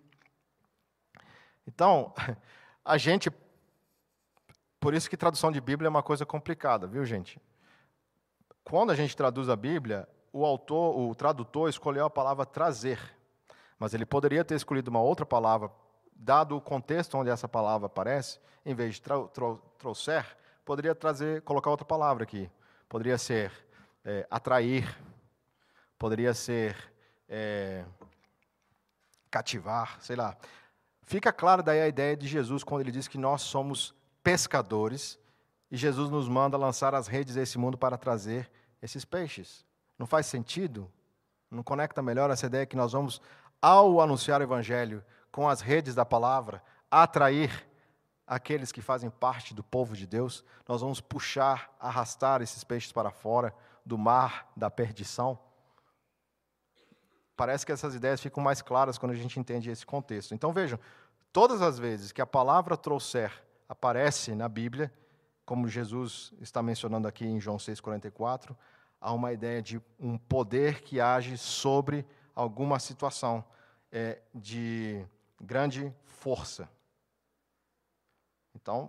[1.67, 2.15] Então,
[2.85, 3.31] a gente.
[4.81, 7.41] Por isso que tradução de Bíblia é uma coisa complicada, viu, gente?
[8.65, 12.99] Quando a gente traduz a Bíblia, o autor, o tradutor escolheu a palavra trazer.
[13.79, 15.71] Mas ele poderia ter escolhido uma outra palavra,
[16.15, 19.03] dado o contexto onde essa palavra aparece, em vez de
[19.79, 22.51] trouxer, poderia trazer, colocar outra palavra aqui.
[22.89, 23.53] Poderia ser
[24.05, 24.97] é, atrair,
[25.99, 26.77] poderia ser
[27.29, 27.85] é,
[29.31, 30.37] cativar, sei lá.
[31.03, 35.19] Fica clara daí a ideia de Jesus quando ele diz que nós somos pescadores
[35.71, 38.51] e Jesus nos manda lançar as redes desse mundo para trazer
[38.81, 39.65] esses peixes.
[39.99, 40.91] Não faz sentido?
[41.51, 43.21] Não conecta melhor essa ideia que nós vamos,
[43.61, 47.67] ao anunciar o Evangelho com as redes da palavra, atrair
[48.27, 50.45] aqueles que fazem parte do povo de Deus?
[50.69, 55.39] Nós vamos puxar, arrastar esses peixes para fora do mar da perdição?
[57.43, 60.33] Parece que essas ideias ficam mais claras quando a gente entende esse contexto.
[60.33, 60.79] Então vejam,
[61.33, 63.33] todas as vezes que a palavra trouxer
[63.69, 64.93] aparece na Bíblia,
[65.45, 68.55] como Jesus está mencionando aqui em João 6,44,
[69.01, 73.45] há uma ideia de um poder que age sobre alguma situação
[73.91, 75.05] é, de
[75.41, 76.69] grande força.
[78.55, 78.89] Então,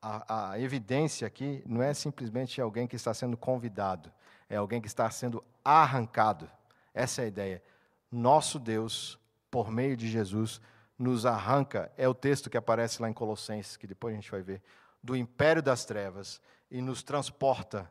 [0.00, 4.12] a, a, evidência aqui não é simplesmente alguém que está sendo convidado,
[4.48, 6.48] é alguém que está sendo arrancado.
[6.94, 7.69] Essa é a ideia.
[8.10, 9.18] Nosso Deus,
[9.50, 10.60] por meio de Jesus,
[10.98, 14.42] nos arranca, é o texto que aparece lá em Colossenses, que depois a gente vai
[14.42, 14.62] ver,
[15.02, 16.40] do império das trevas
[16.70, 17.90] e nos transporta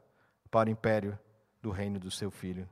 [0.52, 1.18] para o império
[1.62, 2.70] do reino do seu filho.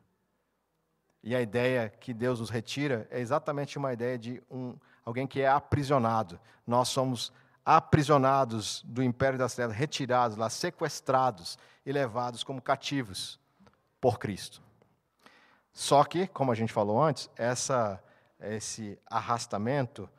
[1.24, 5.42] E a ideia que Deus nos retira é exatamente uma ideia de um, alguém que
[5.42, 6.40] é aprisionado.
[6.66, 7.34] Nós somos
[7.66, 13.40] aprisionados do império das trevas, retirados lá, sequestrados e levados como cativos
[14.00, 14.62] por Cristo.
[15.78, 18.04] Só que, como a gente falou antes, essa,
[18.40, 20.10] esse arrastamento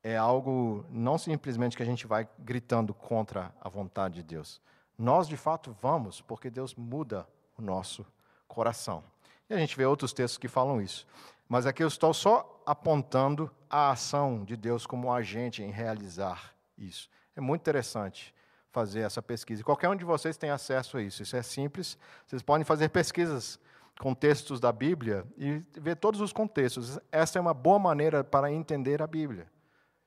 [0.00, 4.60] é algo não simplesmente que a gente vai gritando contra a vontade de Deus.
[4.96, 7.26] Nós, de fato, vamos, porque Deus muda
[7.58, 8.06] o nosso
[8.46, 9.02] coração.
[9.50, 11.04] E a gente vê outros textos que falam isso.
[11.48, 17.10] Mas aqui eu estou só apontando a ação de Deus como agente em realizar isso.
[17.34, 18.32] É muito interessante
[18.70, 19.62] fazer essa pesquisa.
[19.62, 21.24] E qualquer um de vocês tem acesso a isso.
[21.24, 21.98] Isso é simples.
[22.24, 23.58] Vocês podem fazer pesquisas
[23.98, 26.98] contextos da Bíblia e ver todos os contextos.
[27.10, 29.50] Essa é uma boa maneira para entender a Bíblia.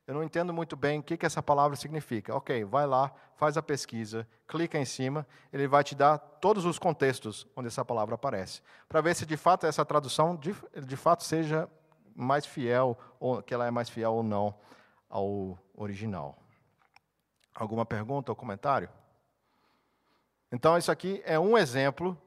[0.06, 2.34] Eu não entendo muito bem o que, essa palavra significa.
[2.34, 6.78] Ok, vai lá, faz a pesquisa, clica em cima, ele vai te dar todos os
[6.78, 11.22] contextos onde essa palavra aparece, para ver se de fato essa tradução de, de fato
[11.22, 11.68] seja
[12.14, 14.54] mais fiel, ou que ela é mais fiel ou não
[15.08, 16.36] ao original.
[17.54, 18.88] Alguma pergunta ou comentário?
[20.50, 22.20] Então, isso aqui é um exemplo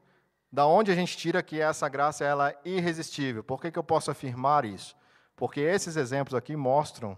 [0.54, 3.44] Da onde a gente tira que essa graça ela é irresistível?
[3.44, 4.96] Por que, que eu posso afirmar isso?
[5.36, 7.18] Porque esses exemplos aqui mostram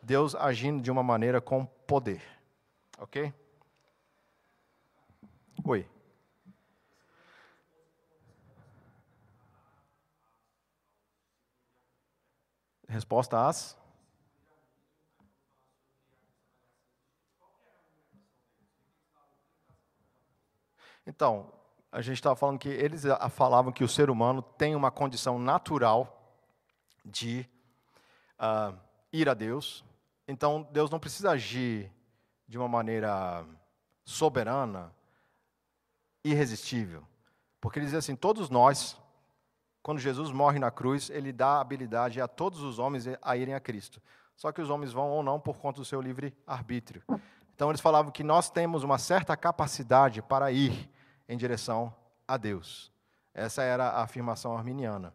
[0.00, 2.22] Deus agindo de uma maneira com poder.
[2.96, 3.34] Ok?
[5.64, 5.88] Oi.
[12.86, 13.76] Resposta às?
[21.04, 21.55] Então,
[21.96, 26.38] a gente estava falando que eles falavam que o ser humano tem uma condição natural
[27.02, 27.48] de
[28.38, 28.78] uh,
[29.10, 29.82] ir a Deus.
[30.28, 31.90] Então, Deus não precisa agir
[32.46, 33.46] de uma maneira
[34.04, 34.92] soberana,
[36.22, 37.02] irresistível.
[37.62, 39.00] Porque ele diz assim: todos nós,
[39.82, 43.60] quando Jesus morre na cruz, ele dá habilidade a todos os homens a irem a
[43.60, 44.02] Cristo.
[44.36, 47.02] Só que os homens vão ou não por conta do seu livre arbítrio.
[47.54, 50.94] Então eles falavam que nós temos uma certa capacidade para ir
[51.28, 51.94] em direção
[52.26, 52.92] a Deus.
[53.34, 55.14] Essa era a afirmação arminiana.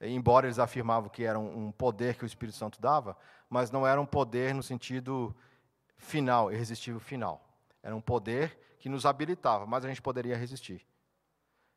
[0.00, 3.16] Embora eles afirmavam que era um poder que o Espírito Santo dava,
[3.48, 5.34] mas não era um poder no sentido
[5.96, 7.42] final, irresistível final.
[7.82, 10.86] Era um poder que nos habilitava, mas a gente poderia resistir.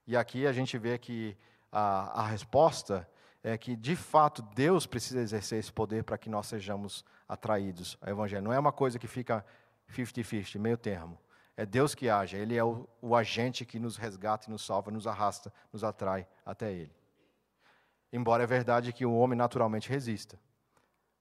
[0.06, 1.38] E aqui a gente vê que
[1.72, 3.08] a, a resposta
[3.44, 8.10] é que, de fato, Deus precisa exercer esse poder para que nós sejamos atraídos ao
[8.10, 8.44] Evangelho.
[8.44, 9.46] Não é uma coisa que fica
[9.92, 11.18] 50-50, meio termo.
[11.58, 14.92] É Deus que age, Ele é o, o agente que nos resgata e nos salva,
[14.92, 16.96] nos arrasta, nos atrai até Ele.
[18.14, 20.40] Embora é verdade que o homem naturalmente resista.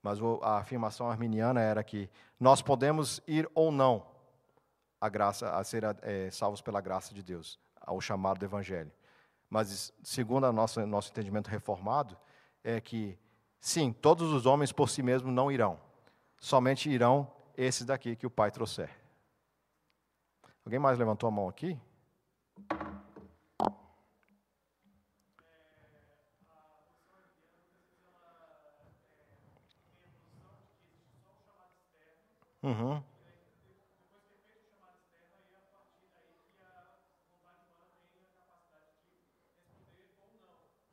[0.02, 2.08] Mas a afirmação arminiana era que
[2.38, 4.06] nós podemos ir ou não
[5.00, 8.92] a graça, a ser é, salvos pela graça de Deus, ao chamado do Evangelho.
[9.48, 12.16] Mas, segundo o nosso, nosso entendimento reformado,
[12.62, 13.18] é que,
[13.58, 15.80] sim, todos os homens por si mesmos não irão.
[16.38, 18.90] Somente irão esses daqui que o Pai trouxer.
[20.66, 21.78] Alguém mais levantou a mão aqui?
[32.64, 33.00] Uhum.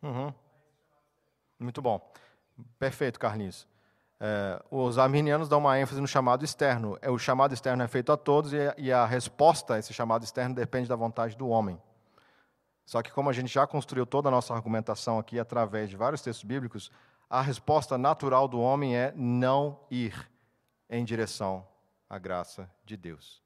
[0.04, 0.34] Uhum.
[1.58, 2.14] Muito bom.
[2.78, 3.68] Perfeito, Carlinhos.
[4.26, 6.98] É, os arminianos dão uma ênfase no chamado externo.
[7.02, 10.24] É, o chamado externo é feito a todos e, e a resposta a esse chamado
[10.24, 11.78] externo depende da vontade do homem.
[12.86, 16.22] Só que, como a gente já construiu toda a nossa argumentação aqui através de vários
[16.22, 16.90] textos bíblicos,
[17.30, 20.32] a resposta natural do homem é não ir
[20.90, 21.68] em direção
[22.10, 23.43] à graça de Deus.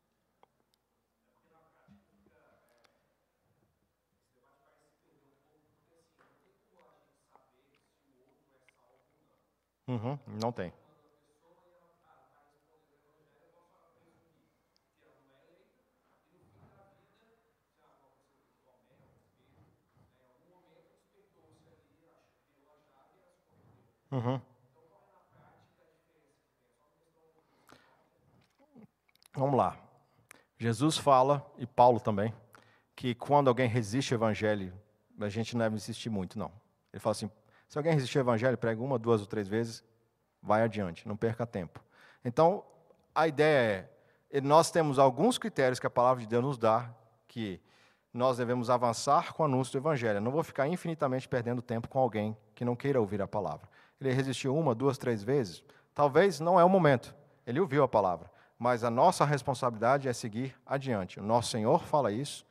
[9.87, 10.73] Uhum, não tem.
[24.11, 24.41] Uhum.
[29.33, 29.77] Vamos lá.
[30.57, 32.33] Jesus fala, e Paulo também,
[32.95, 34.73] que quando alguém resiste ao evangelho,
[35.19, 36.51] a gente não deve insistir muito, não.
[36.91, 37.31] Ele fala assim:
[37.67, 39.83] se alguém resistir ao evangelho, prega uma, duas ou três vezes,
[40.41, 41.83] vai adiante, não perca tempo.
[42.23, 42.63] Então,
[43.13, 43.89] a ideia
[44.31, 46.89] é, nós temos alguns critérios que a palavra de Deus nos dá,
[47.27, 47.61] que
[48.13, 50.17] nós devemos avançar com o anúncio do evangelho.
[50.17, 53.67] Eu não vou ficar infinitamente perdendo tempo com alguém que não queira ouvir a palavra.
[53.99, 55.63] Ele resistiu uma, duas, três vezes,
[55.93, 57.13] talvez não é o momento.
[57.45, 61.19] Ele ouviu a palavra, mas a nossa responsabilidade é seguir adiante.
[61.19, 62.45] O nosso Senhor fala isso,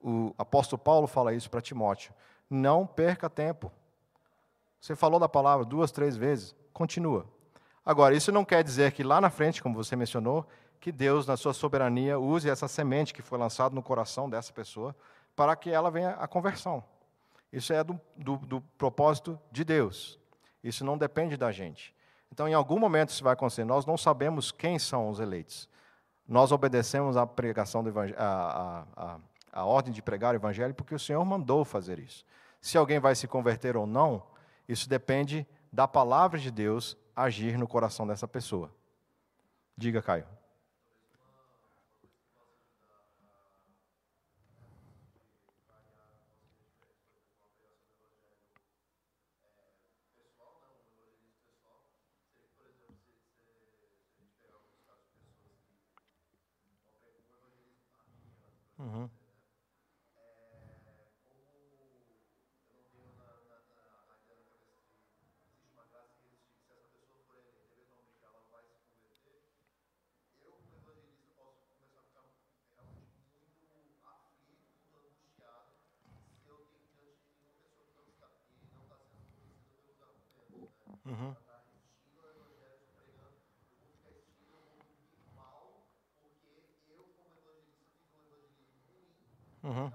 [0.00, 2.12] o apóstolo Paulo fala isso para Timóteo.
[2.48, 3.70] Não perca tempo.
[4.80, 7.26] Você falou da palavra duas, três vezes, continua.
[7.84, 10.46] Agora, isso não quer dizer que lá na frente, como você mencionou,
[10.80, 14.94] que Deus, na sua soberania, use essa semente que foi lançada no coração dessa pessoa
[15.34, 16.82] para que ela venha à conversão.
[17.52, 20.18] Isso é do, do, do propósito de Deus.
[20.62, 21.94] Isso não depende da gente.
[22.30, 23.64] Então, em algum momento isso vai acontecer.
[23.64, 25.68] Nós não sabemos quem são os eleitos.
[26.26, 29.18] Nós obedecemos à pregação do a, a, a,
[29.52, 32.24] a ordem de pregar o evangelho porque o Senhor mandou fazer isso.
[32.60, 34.22] Se alguém vai se converter ou não,
[34.68, 38.72] isso depende da palavra de Deus agir no coração dessa pessoa.
[39.76, 40.37] Diga, Caio.
[89.78, 89.92] Uhum.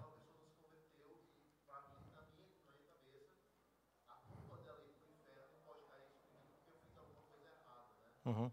[8.25, 8.51] Uhum.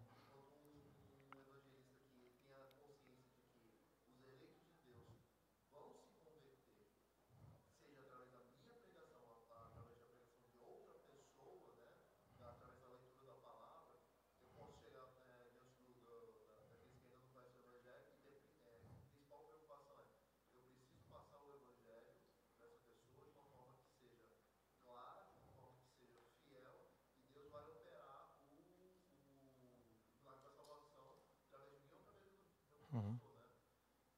[32.92, 33.20] Uhum.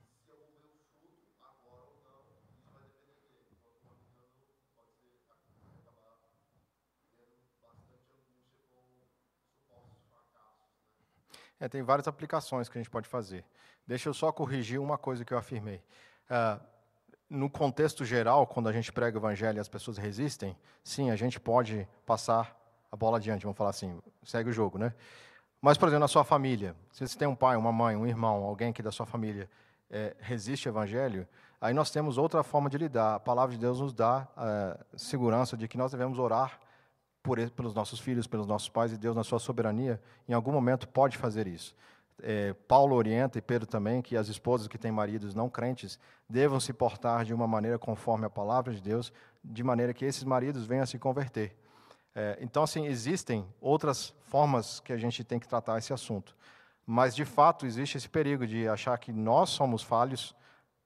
[11.60, 13.44] É, tem várias aplicações que a gente pode fazer.
[13.86, 15.84] Deixa eu só corrigir uma coisa que eu afirmei.
[16.30, 16.64] Uh,
[17.30, 21.16] no contexto geral, quando a gente prega o evangelho e as pessoas resistem, sim, a
[21.16, 22.58] gente pode passar
[22.92, 24.94] a bola adiante, vamos falar assim, segue o jogo, né?
[25.62, 28.44] Mas, por exemplo, na sua família, se você tem um pai, uma mãe, um irmão,
[28.44, 29.50] alguém que da sua família
[29.90, 31.28] é, resiste ao evangelho,
[31.60, 33.16] aí nós temos outra forma de lidar.
[33.16, 36.60] A palavra de Deus nos dá a segurança de que nós devemos orar
[37.22, 40.88] por, pelos nossos filhos, pelos nossos pais, e Deus, na sua soberania, em algum momento
[40.88, 41.76] pode fazer isso
[42.22, 46.60] é, Paulo orienta, e Pedro também, que as esposas que têm maridos não crentes devam
[46.60, 49.12] se portar de uma maneira conforme a palavra de Deus,
[49.44, 51.56] de maneira que esses maridos venham a se converter.
[52.16, 56.36] É, então, assim, existem outras formas que a gente tem que tratar esse assunto.
[56.92, 60.36] Mas, de fato, existe esse perigo de achar que nós somos falhos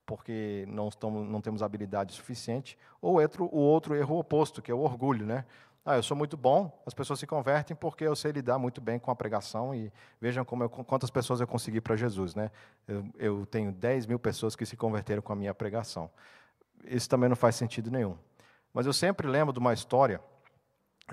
[0.06, 4.80] porque não, estamos, não temos habilidade suficiente, ou o outro erro oposto, que é o
[4.80, 5.46] orgulho, né?
[5.86, 9.00] Ah, eu sou muito bom, as pessoas se convertem porque eu sei lidar muito bem
[9.00, 12.36] com a pregação e vejam como eu, quantas pessoas eu consegui para Jesus.
[12.36, 12.52] Né?
[12.86, 16.12] Eu, eu, tenho 10 mil pessoas que se converteram com a minha pregação.
[16.84, 18.18] Isso também não faz sentido nenhum.
[18.74, 20.20] Mas eu sempre lembro de uma história,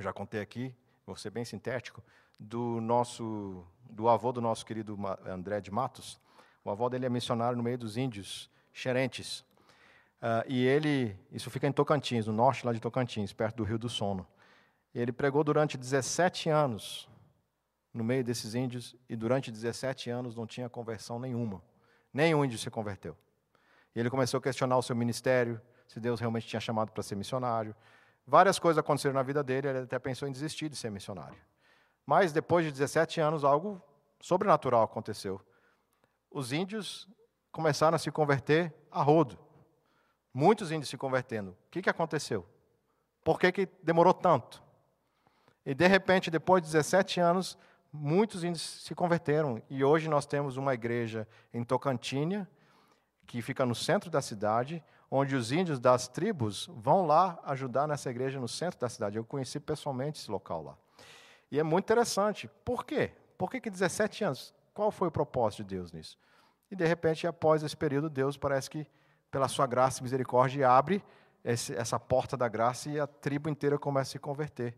[0.01, 0.75] já contei aqui,
[1.07, 2.03] vou ser bem sintético,
[2.41, 6.19] do nosso, do avô do nosso querido André de Matos.
[6.65, 9.41] O avô dele é missionário no meio dos índios xerentes.
[10.21, 13.79] Uh, e ele, isso fica em Tocantins, no norte lá de Tocantins, perto do Rio
[13.79, 14.27] do Sono.
[14.95, 17.09] Ele pregou durante 17 anos
[17.93, 21.63] no meio desses índios e durante 17 anos não tinha conversão nenhuma.
[22.13, 23.17] Nenhum índio se converteu.
[23.95, 27.17] E ele começou a questionar o seu ministério, se Deus realmente tinha chamado para ser
[27.17, 27.75] missionário.
[28.27, 31.37] Várias coisas aconteceram na vida dele, ele até pensou em desistir de ser missionário.
[32.11, 33.81] Mas depois de 17 anos, algo
[34.19, 35.41] sobrenatural aconteceu.
[36.29, 37.09] Os índios
[37.53, 39.39] começaram a se converter a rodo.
[40.35, 41.53] Muitos índios se convertendo.
[41.53, 42.45] O que, que aconteceu?
[43.23, 44.61] Por que, que demorou tanto?
[45.65, 47.57] E de repente, depois de 17 anos,
[47.93, 49.63] muitos índios se converteram.
[49.71, 52.45] E hoje nós temos uma igreja em Tocantins,
[53.25, 58.11] que fica no centro da cidade, onde os índios das tribos vão lá ajudar nessa
[58.11, 59.17] igreja no centro da cidade.
[59.17, 60.77] Eu conheci pessoalmente esse local lá.
[61.51, 62.49] E é muito interessante.
[62.65, 63.13] Por quê?
[63.37, 64.55] Por que, que 17 anos?
[64.73, 66.19] Qual foi o propósito de Deus nisso?
[66.71, 68.87] E de repente, após esse período, Deus parece que,
[69.31, 71.03] pela sua graça e misericórdia, abre
[71.45, 74.77] esse, essa porta da graça e a tribo inteira começa a se converter.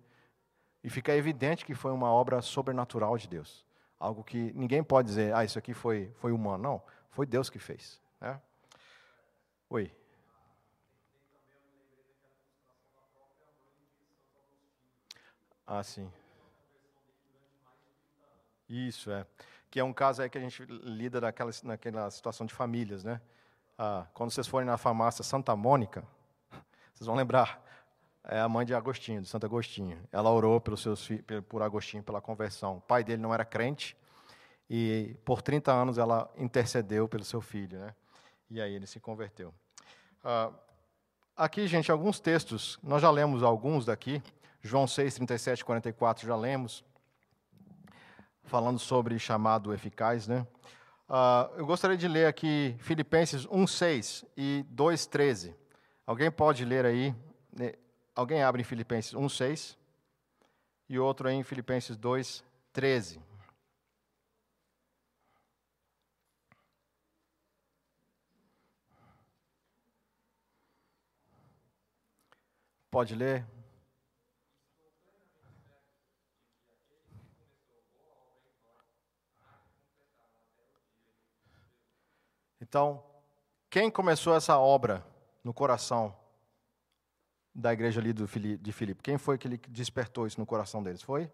[0.82, 3.64] E fica evidente que foi uma obra sobrenatural de Deus.
[4.00, 6.62] Algo que ninguém pode dizer, ah, isso aqui foi, foi humano.
[6.62, 8.00] Não, foi Deus que fez.
[8.20, 8.40] Né?
[9.68, 9.94] Oi.
[15.66, 16.10] Ah, sim.
[18.72, 19.26] Isso, é.
[19.70, 23.20] Que é um caso aí que a gente lida naquela, naquela situação de famílias, né?
[23.78, 26.02] Ah, quando vocês forem na farmácia Santa Mônica,
[26.94, 27.62] vocês vão lembrar
[28.24, 29.98] é a mãe de Agostinho, de Santo Agostinho.
[30.12, 31.08] Ela orou pelos seus
[31.48, 32.76] por Agostinho pela conversão.
[32.76, 33.96] O pai dele não era crente
[34.70, 37.94] e por 30 anos ela intercedeu pelo seu filho, né?
[38.48, 39.52] E aí ele se converteu.
[40.22, 40.52] Ah,
[41.36, 42.78] aqui, gente, alguns textos.
[42.82, 44.22] Nós já lemos alguns daqui.
[44.60, 46.84] João 6, 37 44 já lemos.
[48.44, 50.46] Falando sobre chamado eficaz, né?
[51.08, 55.54] Ah, eu gostaria de ler aqui Filipenses 1, 6 e 2, 13.
[56.06, 57.14] Alguém pode ler aí
[58.14, 59.76] Alguém abre em Filipenses 1:6
[60.88, 63.20] e outro em Filipenses 2:13.
[72.90, 73.46] Pode ler?
[82.72, 83.04] Então,
[83.68, 85.06] Quem começou essa obra
[85.44, 86.16] no coração
[87.54, 89.02] da igreja ali de Filipe?
[89.02, 91.02] Quem foi que despertou isso no coração deles?
[91.02, 91.30] Foi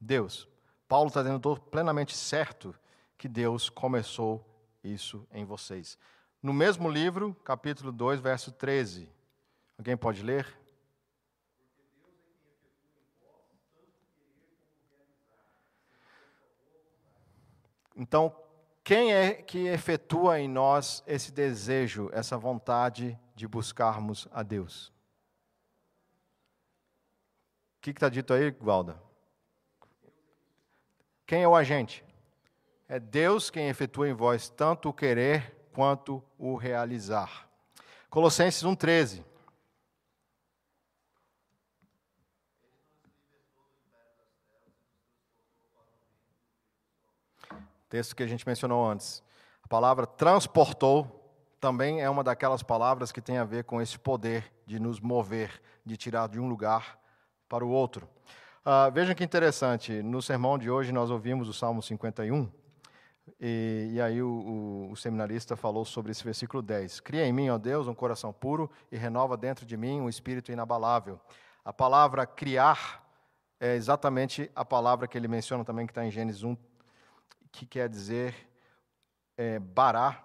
[0.00, 0.48] Deus.
[0.88, 2.74] Paulo está dizendo, estou plenamente certo
[3.16, 4.44] que Deus começou
[4.82, 5.96] isso em vocês.
[6.42, 9.08] No mesmo livro, capítulo 2, verso 13.
[9.76, 10.58] Alguém pode ler?
[17.96, 18.34] Então,
[18.88, 24.88] quem é que efetua em nós esse desejo, essa vontade de buscarmos a Deus?
[27.76, 28.98] O que está dito aí, Valda?
[31.26, 32.02] Quem é o agente?
[32.88, 37.46] É Deus quem efetua em vós tanto o querer quanto o realizar.
[38.08, 39.22] Colossenses 1,13.
[47.88, 49.22] Texto que a gente mencionou antes.
[49.62, 51.18] A palavra transportou
[51.60, 55.60] também é uma daquelas palavras que tem a ver com esse poder de nos mover,
[55.84, 56.98] de tirar de um lugar
[57.48, 58.08] para o outro.
[58.64, 62.48] Uh, vejam que interessante, no sermão de hoje nós ouvimos o Salmo 51,
[63.40, 67.00] e, e aí o, o, o, seminarista falou sobre esse versículo 10.
[67.00, 70.52] Cria em mim, ó Deus, um coração puro e renova dentro de mim um espírito
[70.52, 71.20] inabalável.
[71.64, 73.04] A palavra criar
[73.60, 76.56] é exatamente a palavra que ele menciona também, que está em Gênesis 1,
[77.50, 78.34] que quer dizer
[79.36, 80.22] é, bará,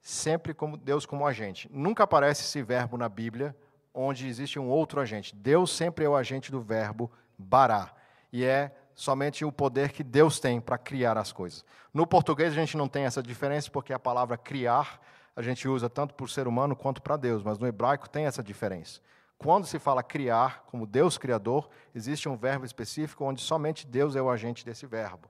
[0.00, 1.68] sempre como Deus como agente.
[1.72, 3.56] Nunca aparece esse verbo na Bíblia
[3.94, 5.34] onde existe um outro agente.
[5.34, 7.92] Deus sempre é o agente do verbo bará.
[8.32, 11.64] E é somente o poder que Deus tem para criar as coisas.
[11.92, 15.00] No português a gente não tem essa diferença porque a palavra criar
[15.34, 18.26] a gente usa tanto para o ser humano quanto para Deus, mas no hebraico tem
[18.26, 19.00] essa diferença.
[19.38, 24.22] Quando se fala criar, como Deus criador, existe um verbo específico onde somente Deus é
[24.22, 25.28] o agente desse verbo.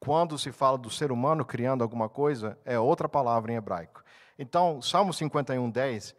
[0.00, 4.02] Quando se fala do ser humano criando alguma coisa, é outra palavra em hebraico.
[4.38, 6.14] Então, Salmo 51, 10,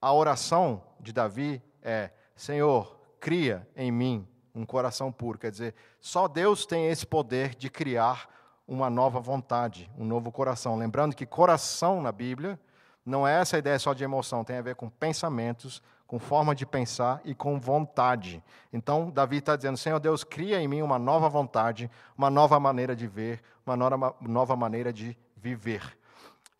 [0.00, 5.38] a oração de Davi é: Senhor, cria em mim um coração puro.
[5.38, 8.28] Quer dizer, só Deus tem esse poder de criar
[8.66, 10.76] uma nova vontade, um novo coração.
[10.76, 12.60] Lembrando que coração na Bíblia
[13.04, 15.82] não é essa ideia só de emoção, tem a ver com pensamentos,
[16.12, 18.44] com forma de pensar e com vontade.
[18.70, 22.94] Então, Davi está dizendo: Senhor Deus, cria em mim uma nova vontade, uma nova maneira
[22.94, 23.78] de ver, uma
[24.20, 25.96] nova maneira de viver.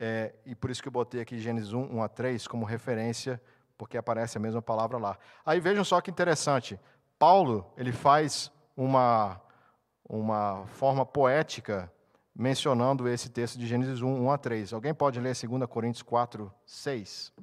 [0.01, 3.39] É, e por isso que eu botei aqui Gênesis 1, 1 a 3 como referência,
[3.77, 5.19] porque aparece a mesma palavra lá.
[5.45, 6.81] Aí vejam só que interessante.
[7.19, 9.39] Paulo, ele faz uma,
[10.09, 11.93] uma forma poética
[12.35, 14.73] mencionando esse texto de Gênesis 1, 1 a 3.
[14.73, 17.35] Alguém pode ler 2 Coríntios 4, 6?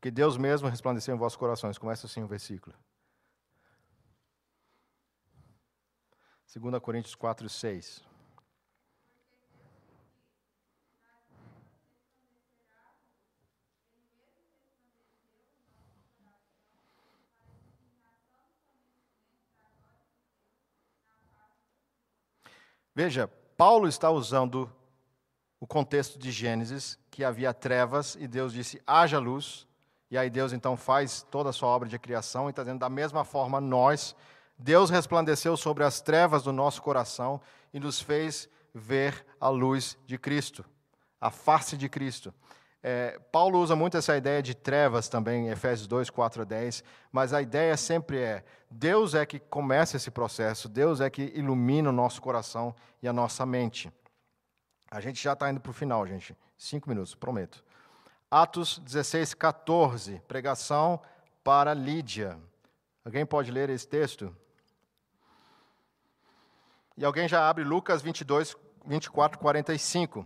[0.00, 1.76] Porque Deus mesmo resplandeceu em vossos corações.
[1.76, 2.74] Começa assim o versículo.
[6.58, 8.02] 2 Coríntios 4, 6.
[22.94, 24.74] Veja, Paulo está usando
[25.60, 29.68] o contexto de Gênesis, que havia trevas e Deus disse: haja luz.
[30.10, 32.88] E aí Deus então faz toda a sua obra de criação e está dizendo da
[32.88, 34.16] mesma forma nós,
[34.58, 37.40] Deus resplandeceu sobre as trevas do nosso coração
[37.72, 40.64] e nos fez ver a luz de Cristo,
[41.20, 42.34] a face de Cristo.
[42.82, 46.82] É, Paulo usa muito essa ideia de trevas também, em Efésios 2, 4 a 10,
[47.12, 51.90] mas a ideia sempre é: Deus é que começa esse processo, Deus é que ilumina
[51.90, 53.92] o nosso coração e a nossa mente.
[54.90, 56.36] A gente já está indo para o final, gente.
[56.56, 57.62] Cinco minutos, prometo.
[58.30, 61.02] Atos 16, 14, pregação
[61.42, 62.38] para Lídia.
[63.04, 64.34] Alguém pode ler esse texto?
[66.96, 68.56] E alguém já abre Lucas 22,
[68.86, 70.24] 24, 45.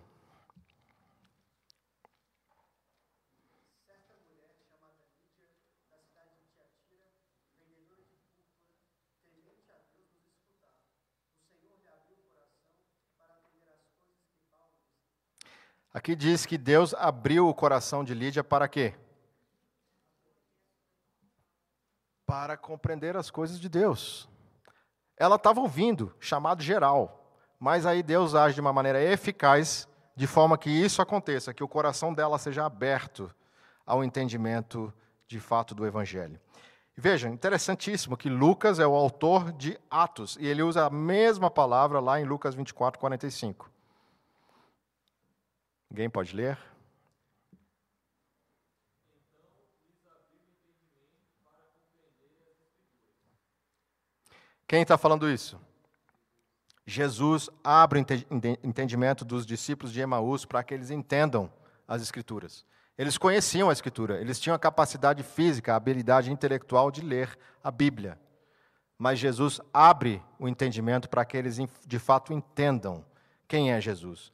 [15.95, 18.95] Aqui diz que Deus abriu o coração de Lídia para quê?
[22.27, 24.29] Para compreender as coisas de Deus.
[25.17, 29.87] Ela estava ouvindo, chamado geral, mas aí Deus age de uma maneira eficaz,
[30.17, 33.33] de forma que isso aconteça, que o coração dela seja aberto
[33.87, 34.93] ao entendimento
[35.29, 36.41] de fato do Evangelho.
[36.97, 42.01] Veja, interessantíssimo que Lucas é o autor de Atos, e ele usa a mesma palavra
[42.01, 43.74] lá em Lucas 24, 45.
[45.95, 46.59] Alguém pode ler?
[54.67, 55.57] Quem está falando isso?
[56.85, 61.49] Jesus abre o entendimento dos discípulos de Emaús para que eles entendam
[61.87, 62.67] as Escrituras.
[62.99, 67.71] Eles conheciam a Escritura, eles tinham a capacidade física, a habilidade intelectual de ler a
[67.71, 68.19] Bíblia.
[68.99, 73.07] Mas Jesus abre o entendimento para que eles de fato entendam
[73.47, 74.33] quem é Jesus,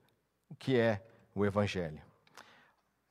[0.49, 1.05] o que é
[1.35, 2.01] o Evangelho.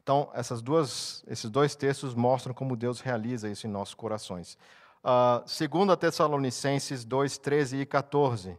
[0.01, 4.57] Então, essas duas, esses dois textos mostram como Deus realiza isso em nossos corações.
[5.03, 8.57] Uh, 2 Tessalonicenses 2, 13 e 14.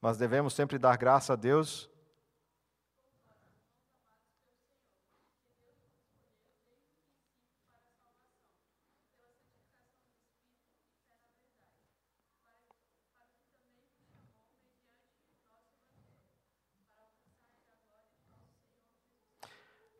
[0.00, 1.88] Mas devemos sempre dar graça a Deus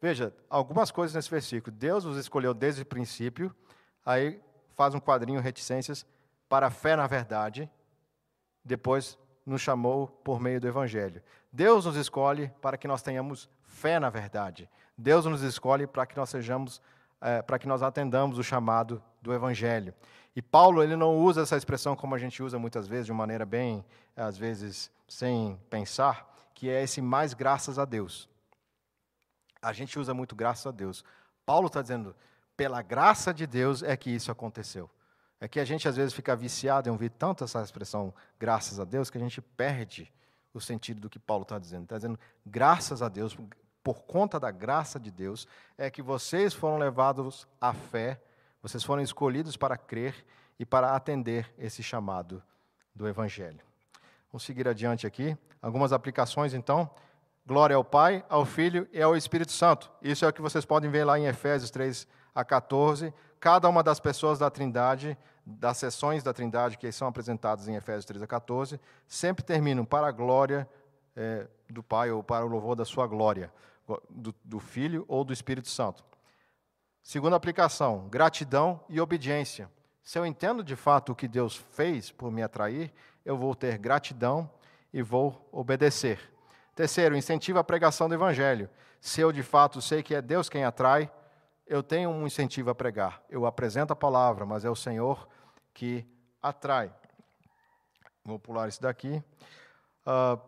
[0.05, 1.75] Veja, algumas coisas nesse versículo.
[1.75, 3.51] Deus os escolheu desde o princípio,
[4.05, 4.39] aí
[4.75, 6.05] faz um quadrinho, reticências,
[6.47, 7.71] para a fé na verdade,
[8.63, 11.23] depois nos chamou por meio do Evangelho.
[11.51, 14.69] Deus nos escolhe para que nós tenhamos fé na verdade.
[14.95, 16.83] Deus nos escolhe para que nós sejamos,
[17.19, 19.95] é, para que nós atendamos o chamado do Evangelho.
[20.37, 23.23] E Paulo ele não usa essa expressão como a gente usa muitas vezes, de uma
[23.23, 23.83] maneira bem,
[24.15, 28.29] às vezes, sem pensar, que é esse mais graças a Deus.
[29.65, 31.05] A gente usa muito graças a Deus.
[31.47, 32.15] Paulo está dizendo,
[32.57, 34.91] pela graça de Deus é que isso aconteceu.
[35.41, 38.85] É que a gente às vezes fica viciado em ouvir tanto essa expressão, graças a
[38.85, 40.13] Deus, que a gente perde
[40.53, 41.85] o sentido do que Paulo está dizendo.
[41.85, 43.37] Está dizendo, graças a Deus,
[43.83, 45.47] por conta da graça de Deus,
[45.77, 48.21] é que vocês foram levados à fé,
[48.63, 50.25] vocês foram escolhidos para crer
[50.59, 52.43] e para atender esse chamado
[52.95, 53.61] do Evangelho.
[54.33, 55.37] Vamos seguir adiante aqui.
[55.61, 56.91] Algumas aplicações, então.
[57.47, 59.93] Glória ao Pai, ao Filho e ao Espírito Santo.
[60.01, 63.13] Isso é o que vocês podem ver lá em Efésios 3 a 14.
[63.39, 65.15] Cada uma das pessoas da Trindade,
[65.45, 70.07] das sessões da Trindade que são apresentadas em Efésios 3 a 14, sempre terminam para
[70.07, 70.67] a glória
[71.15, 73.53] é, do Pai ou para o louvor da sua glória,
[74.09, 76.03] do, do Filho ou do Espírito Santo.
[77.03, 79.71] Segunda aplicação: gratidão e obediência.
[80.03, 82.91] Se eu entendo de fato o que Deus fez por me atrair,
[83.23, 84.51] eu vou ter gratidão
[84.91, 86.34] e vou obedecer.
[86.75, 88.69] Terceiro, incentiva a pregação do Evangelho.
[89.01, 91.11] Se eu de fato sei que é Deus quem atrai,
[91.67, 93.23] eu tenho um incentivo a pregar.
[93.31, 95.29] Eu apresento a palavra, mas é o Senhor
[95.73, 96.07] que
[96.43, 96.93] atrai.
[98.25, 99.23] Vou pular isso daqui.
[100.07, 100.41] Uh,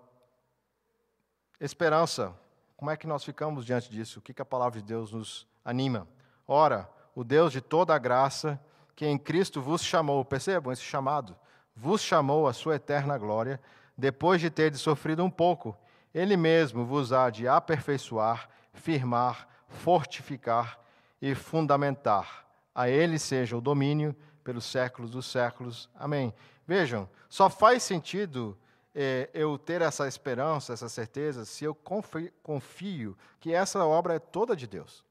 [1.61, 2.35] esperança.
[2.77, 4.18] Como é que nós ficamos diante disso?
[4.18, 6.07] O que, que a palavra de Deus nos anima?
[6.47, 8.61] Ora, o Deus de toda a graça,
[8.95, 11.37] que em Cristo vos chamou, percebam esse chamado,
[11.74, 13.61] vos chamou à sua eterna glória,
[13.97, 15.77] depois de ter sofrido um pouco,
[16.17, 20.81] ele mesmo vos há de aperfeiçoar, firmar, fortificar
[21.21, 22.47] e fundamentar.
[22.75, 25.91] A Ele seja o domínio pelos séculos dos séculos.
[25.95, 26.33] Amém.
[26.67, 28.57] Vejam, só faz sentido
[28.95, 34.19] é, eu ter essa esperança, essa certeza, se eu confio, confio que essa obra é
[34.19, 35.05] toda de Deus.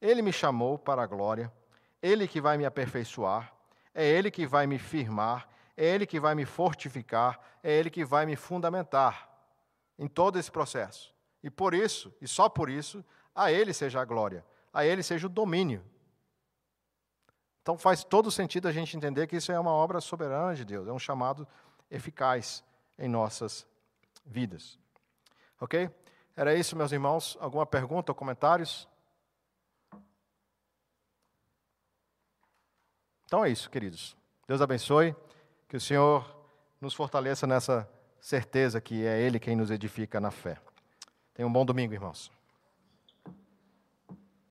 [0.00, 1.52] Ele me chamou para a glória,
[2.00, 3.52] Ele que vai me aperfeiçoar,
[3.92, 8.04] é Ele que vai me firmar, é Ele que vai me fortificar, é Ele que
[8.04, 9.31] vai me fundamentar
[9.98, 11.14] em todo esse processo.
[11.42, 15.26] E por isso, e só por isso, a Ele seja a glória, a Ele seja
[15.26, 15.84] o domínio.
[17.62, 20.88] Então faz todo sentido a gente entender que isso é uma obra soberana de Deus,
[20.88, 21.46] é um chamado
[21.90, 22.64] eficaz
[22.98, 23.66] em nossas
[24.24, 24.78] vidas.
[25.60, 25.90] Ok?
[26.34, 27.36] Era isso, meus irmãos.
[27.40, 28.88] Alguma pergunta ou comentários?
[33.24, 34.16] Então é isso, queridos.
[34.46, 35.14] Deus abençoe,
[35.68, 36.24] que o Senhor
[36.80, 37.88] nos fortaleça nessa
[38.22, 40.56] certeza que é Ele quem nos edifica na fé.
[41.34, 42.30] Tenha um bom domingo, irmãos.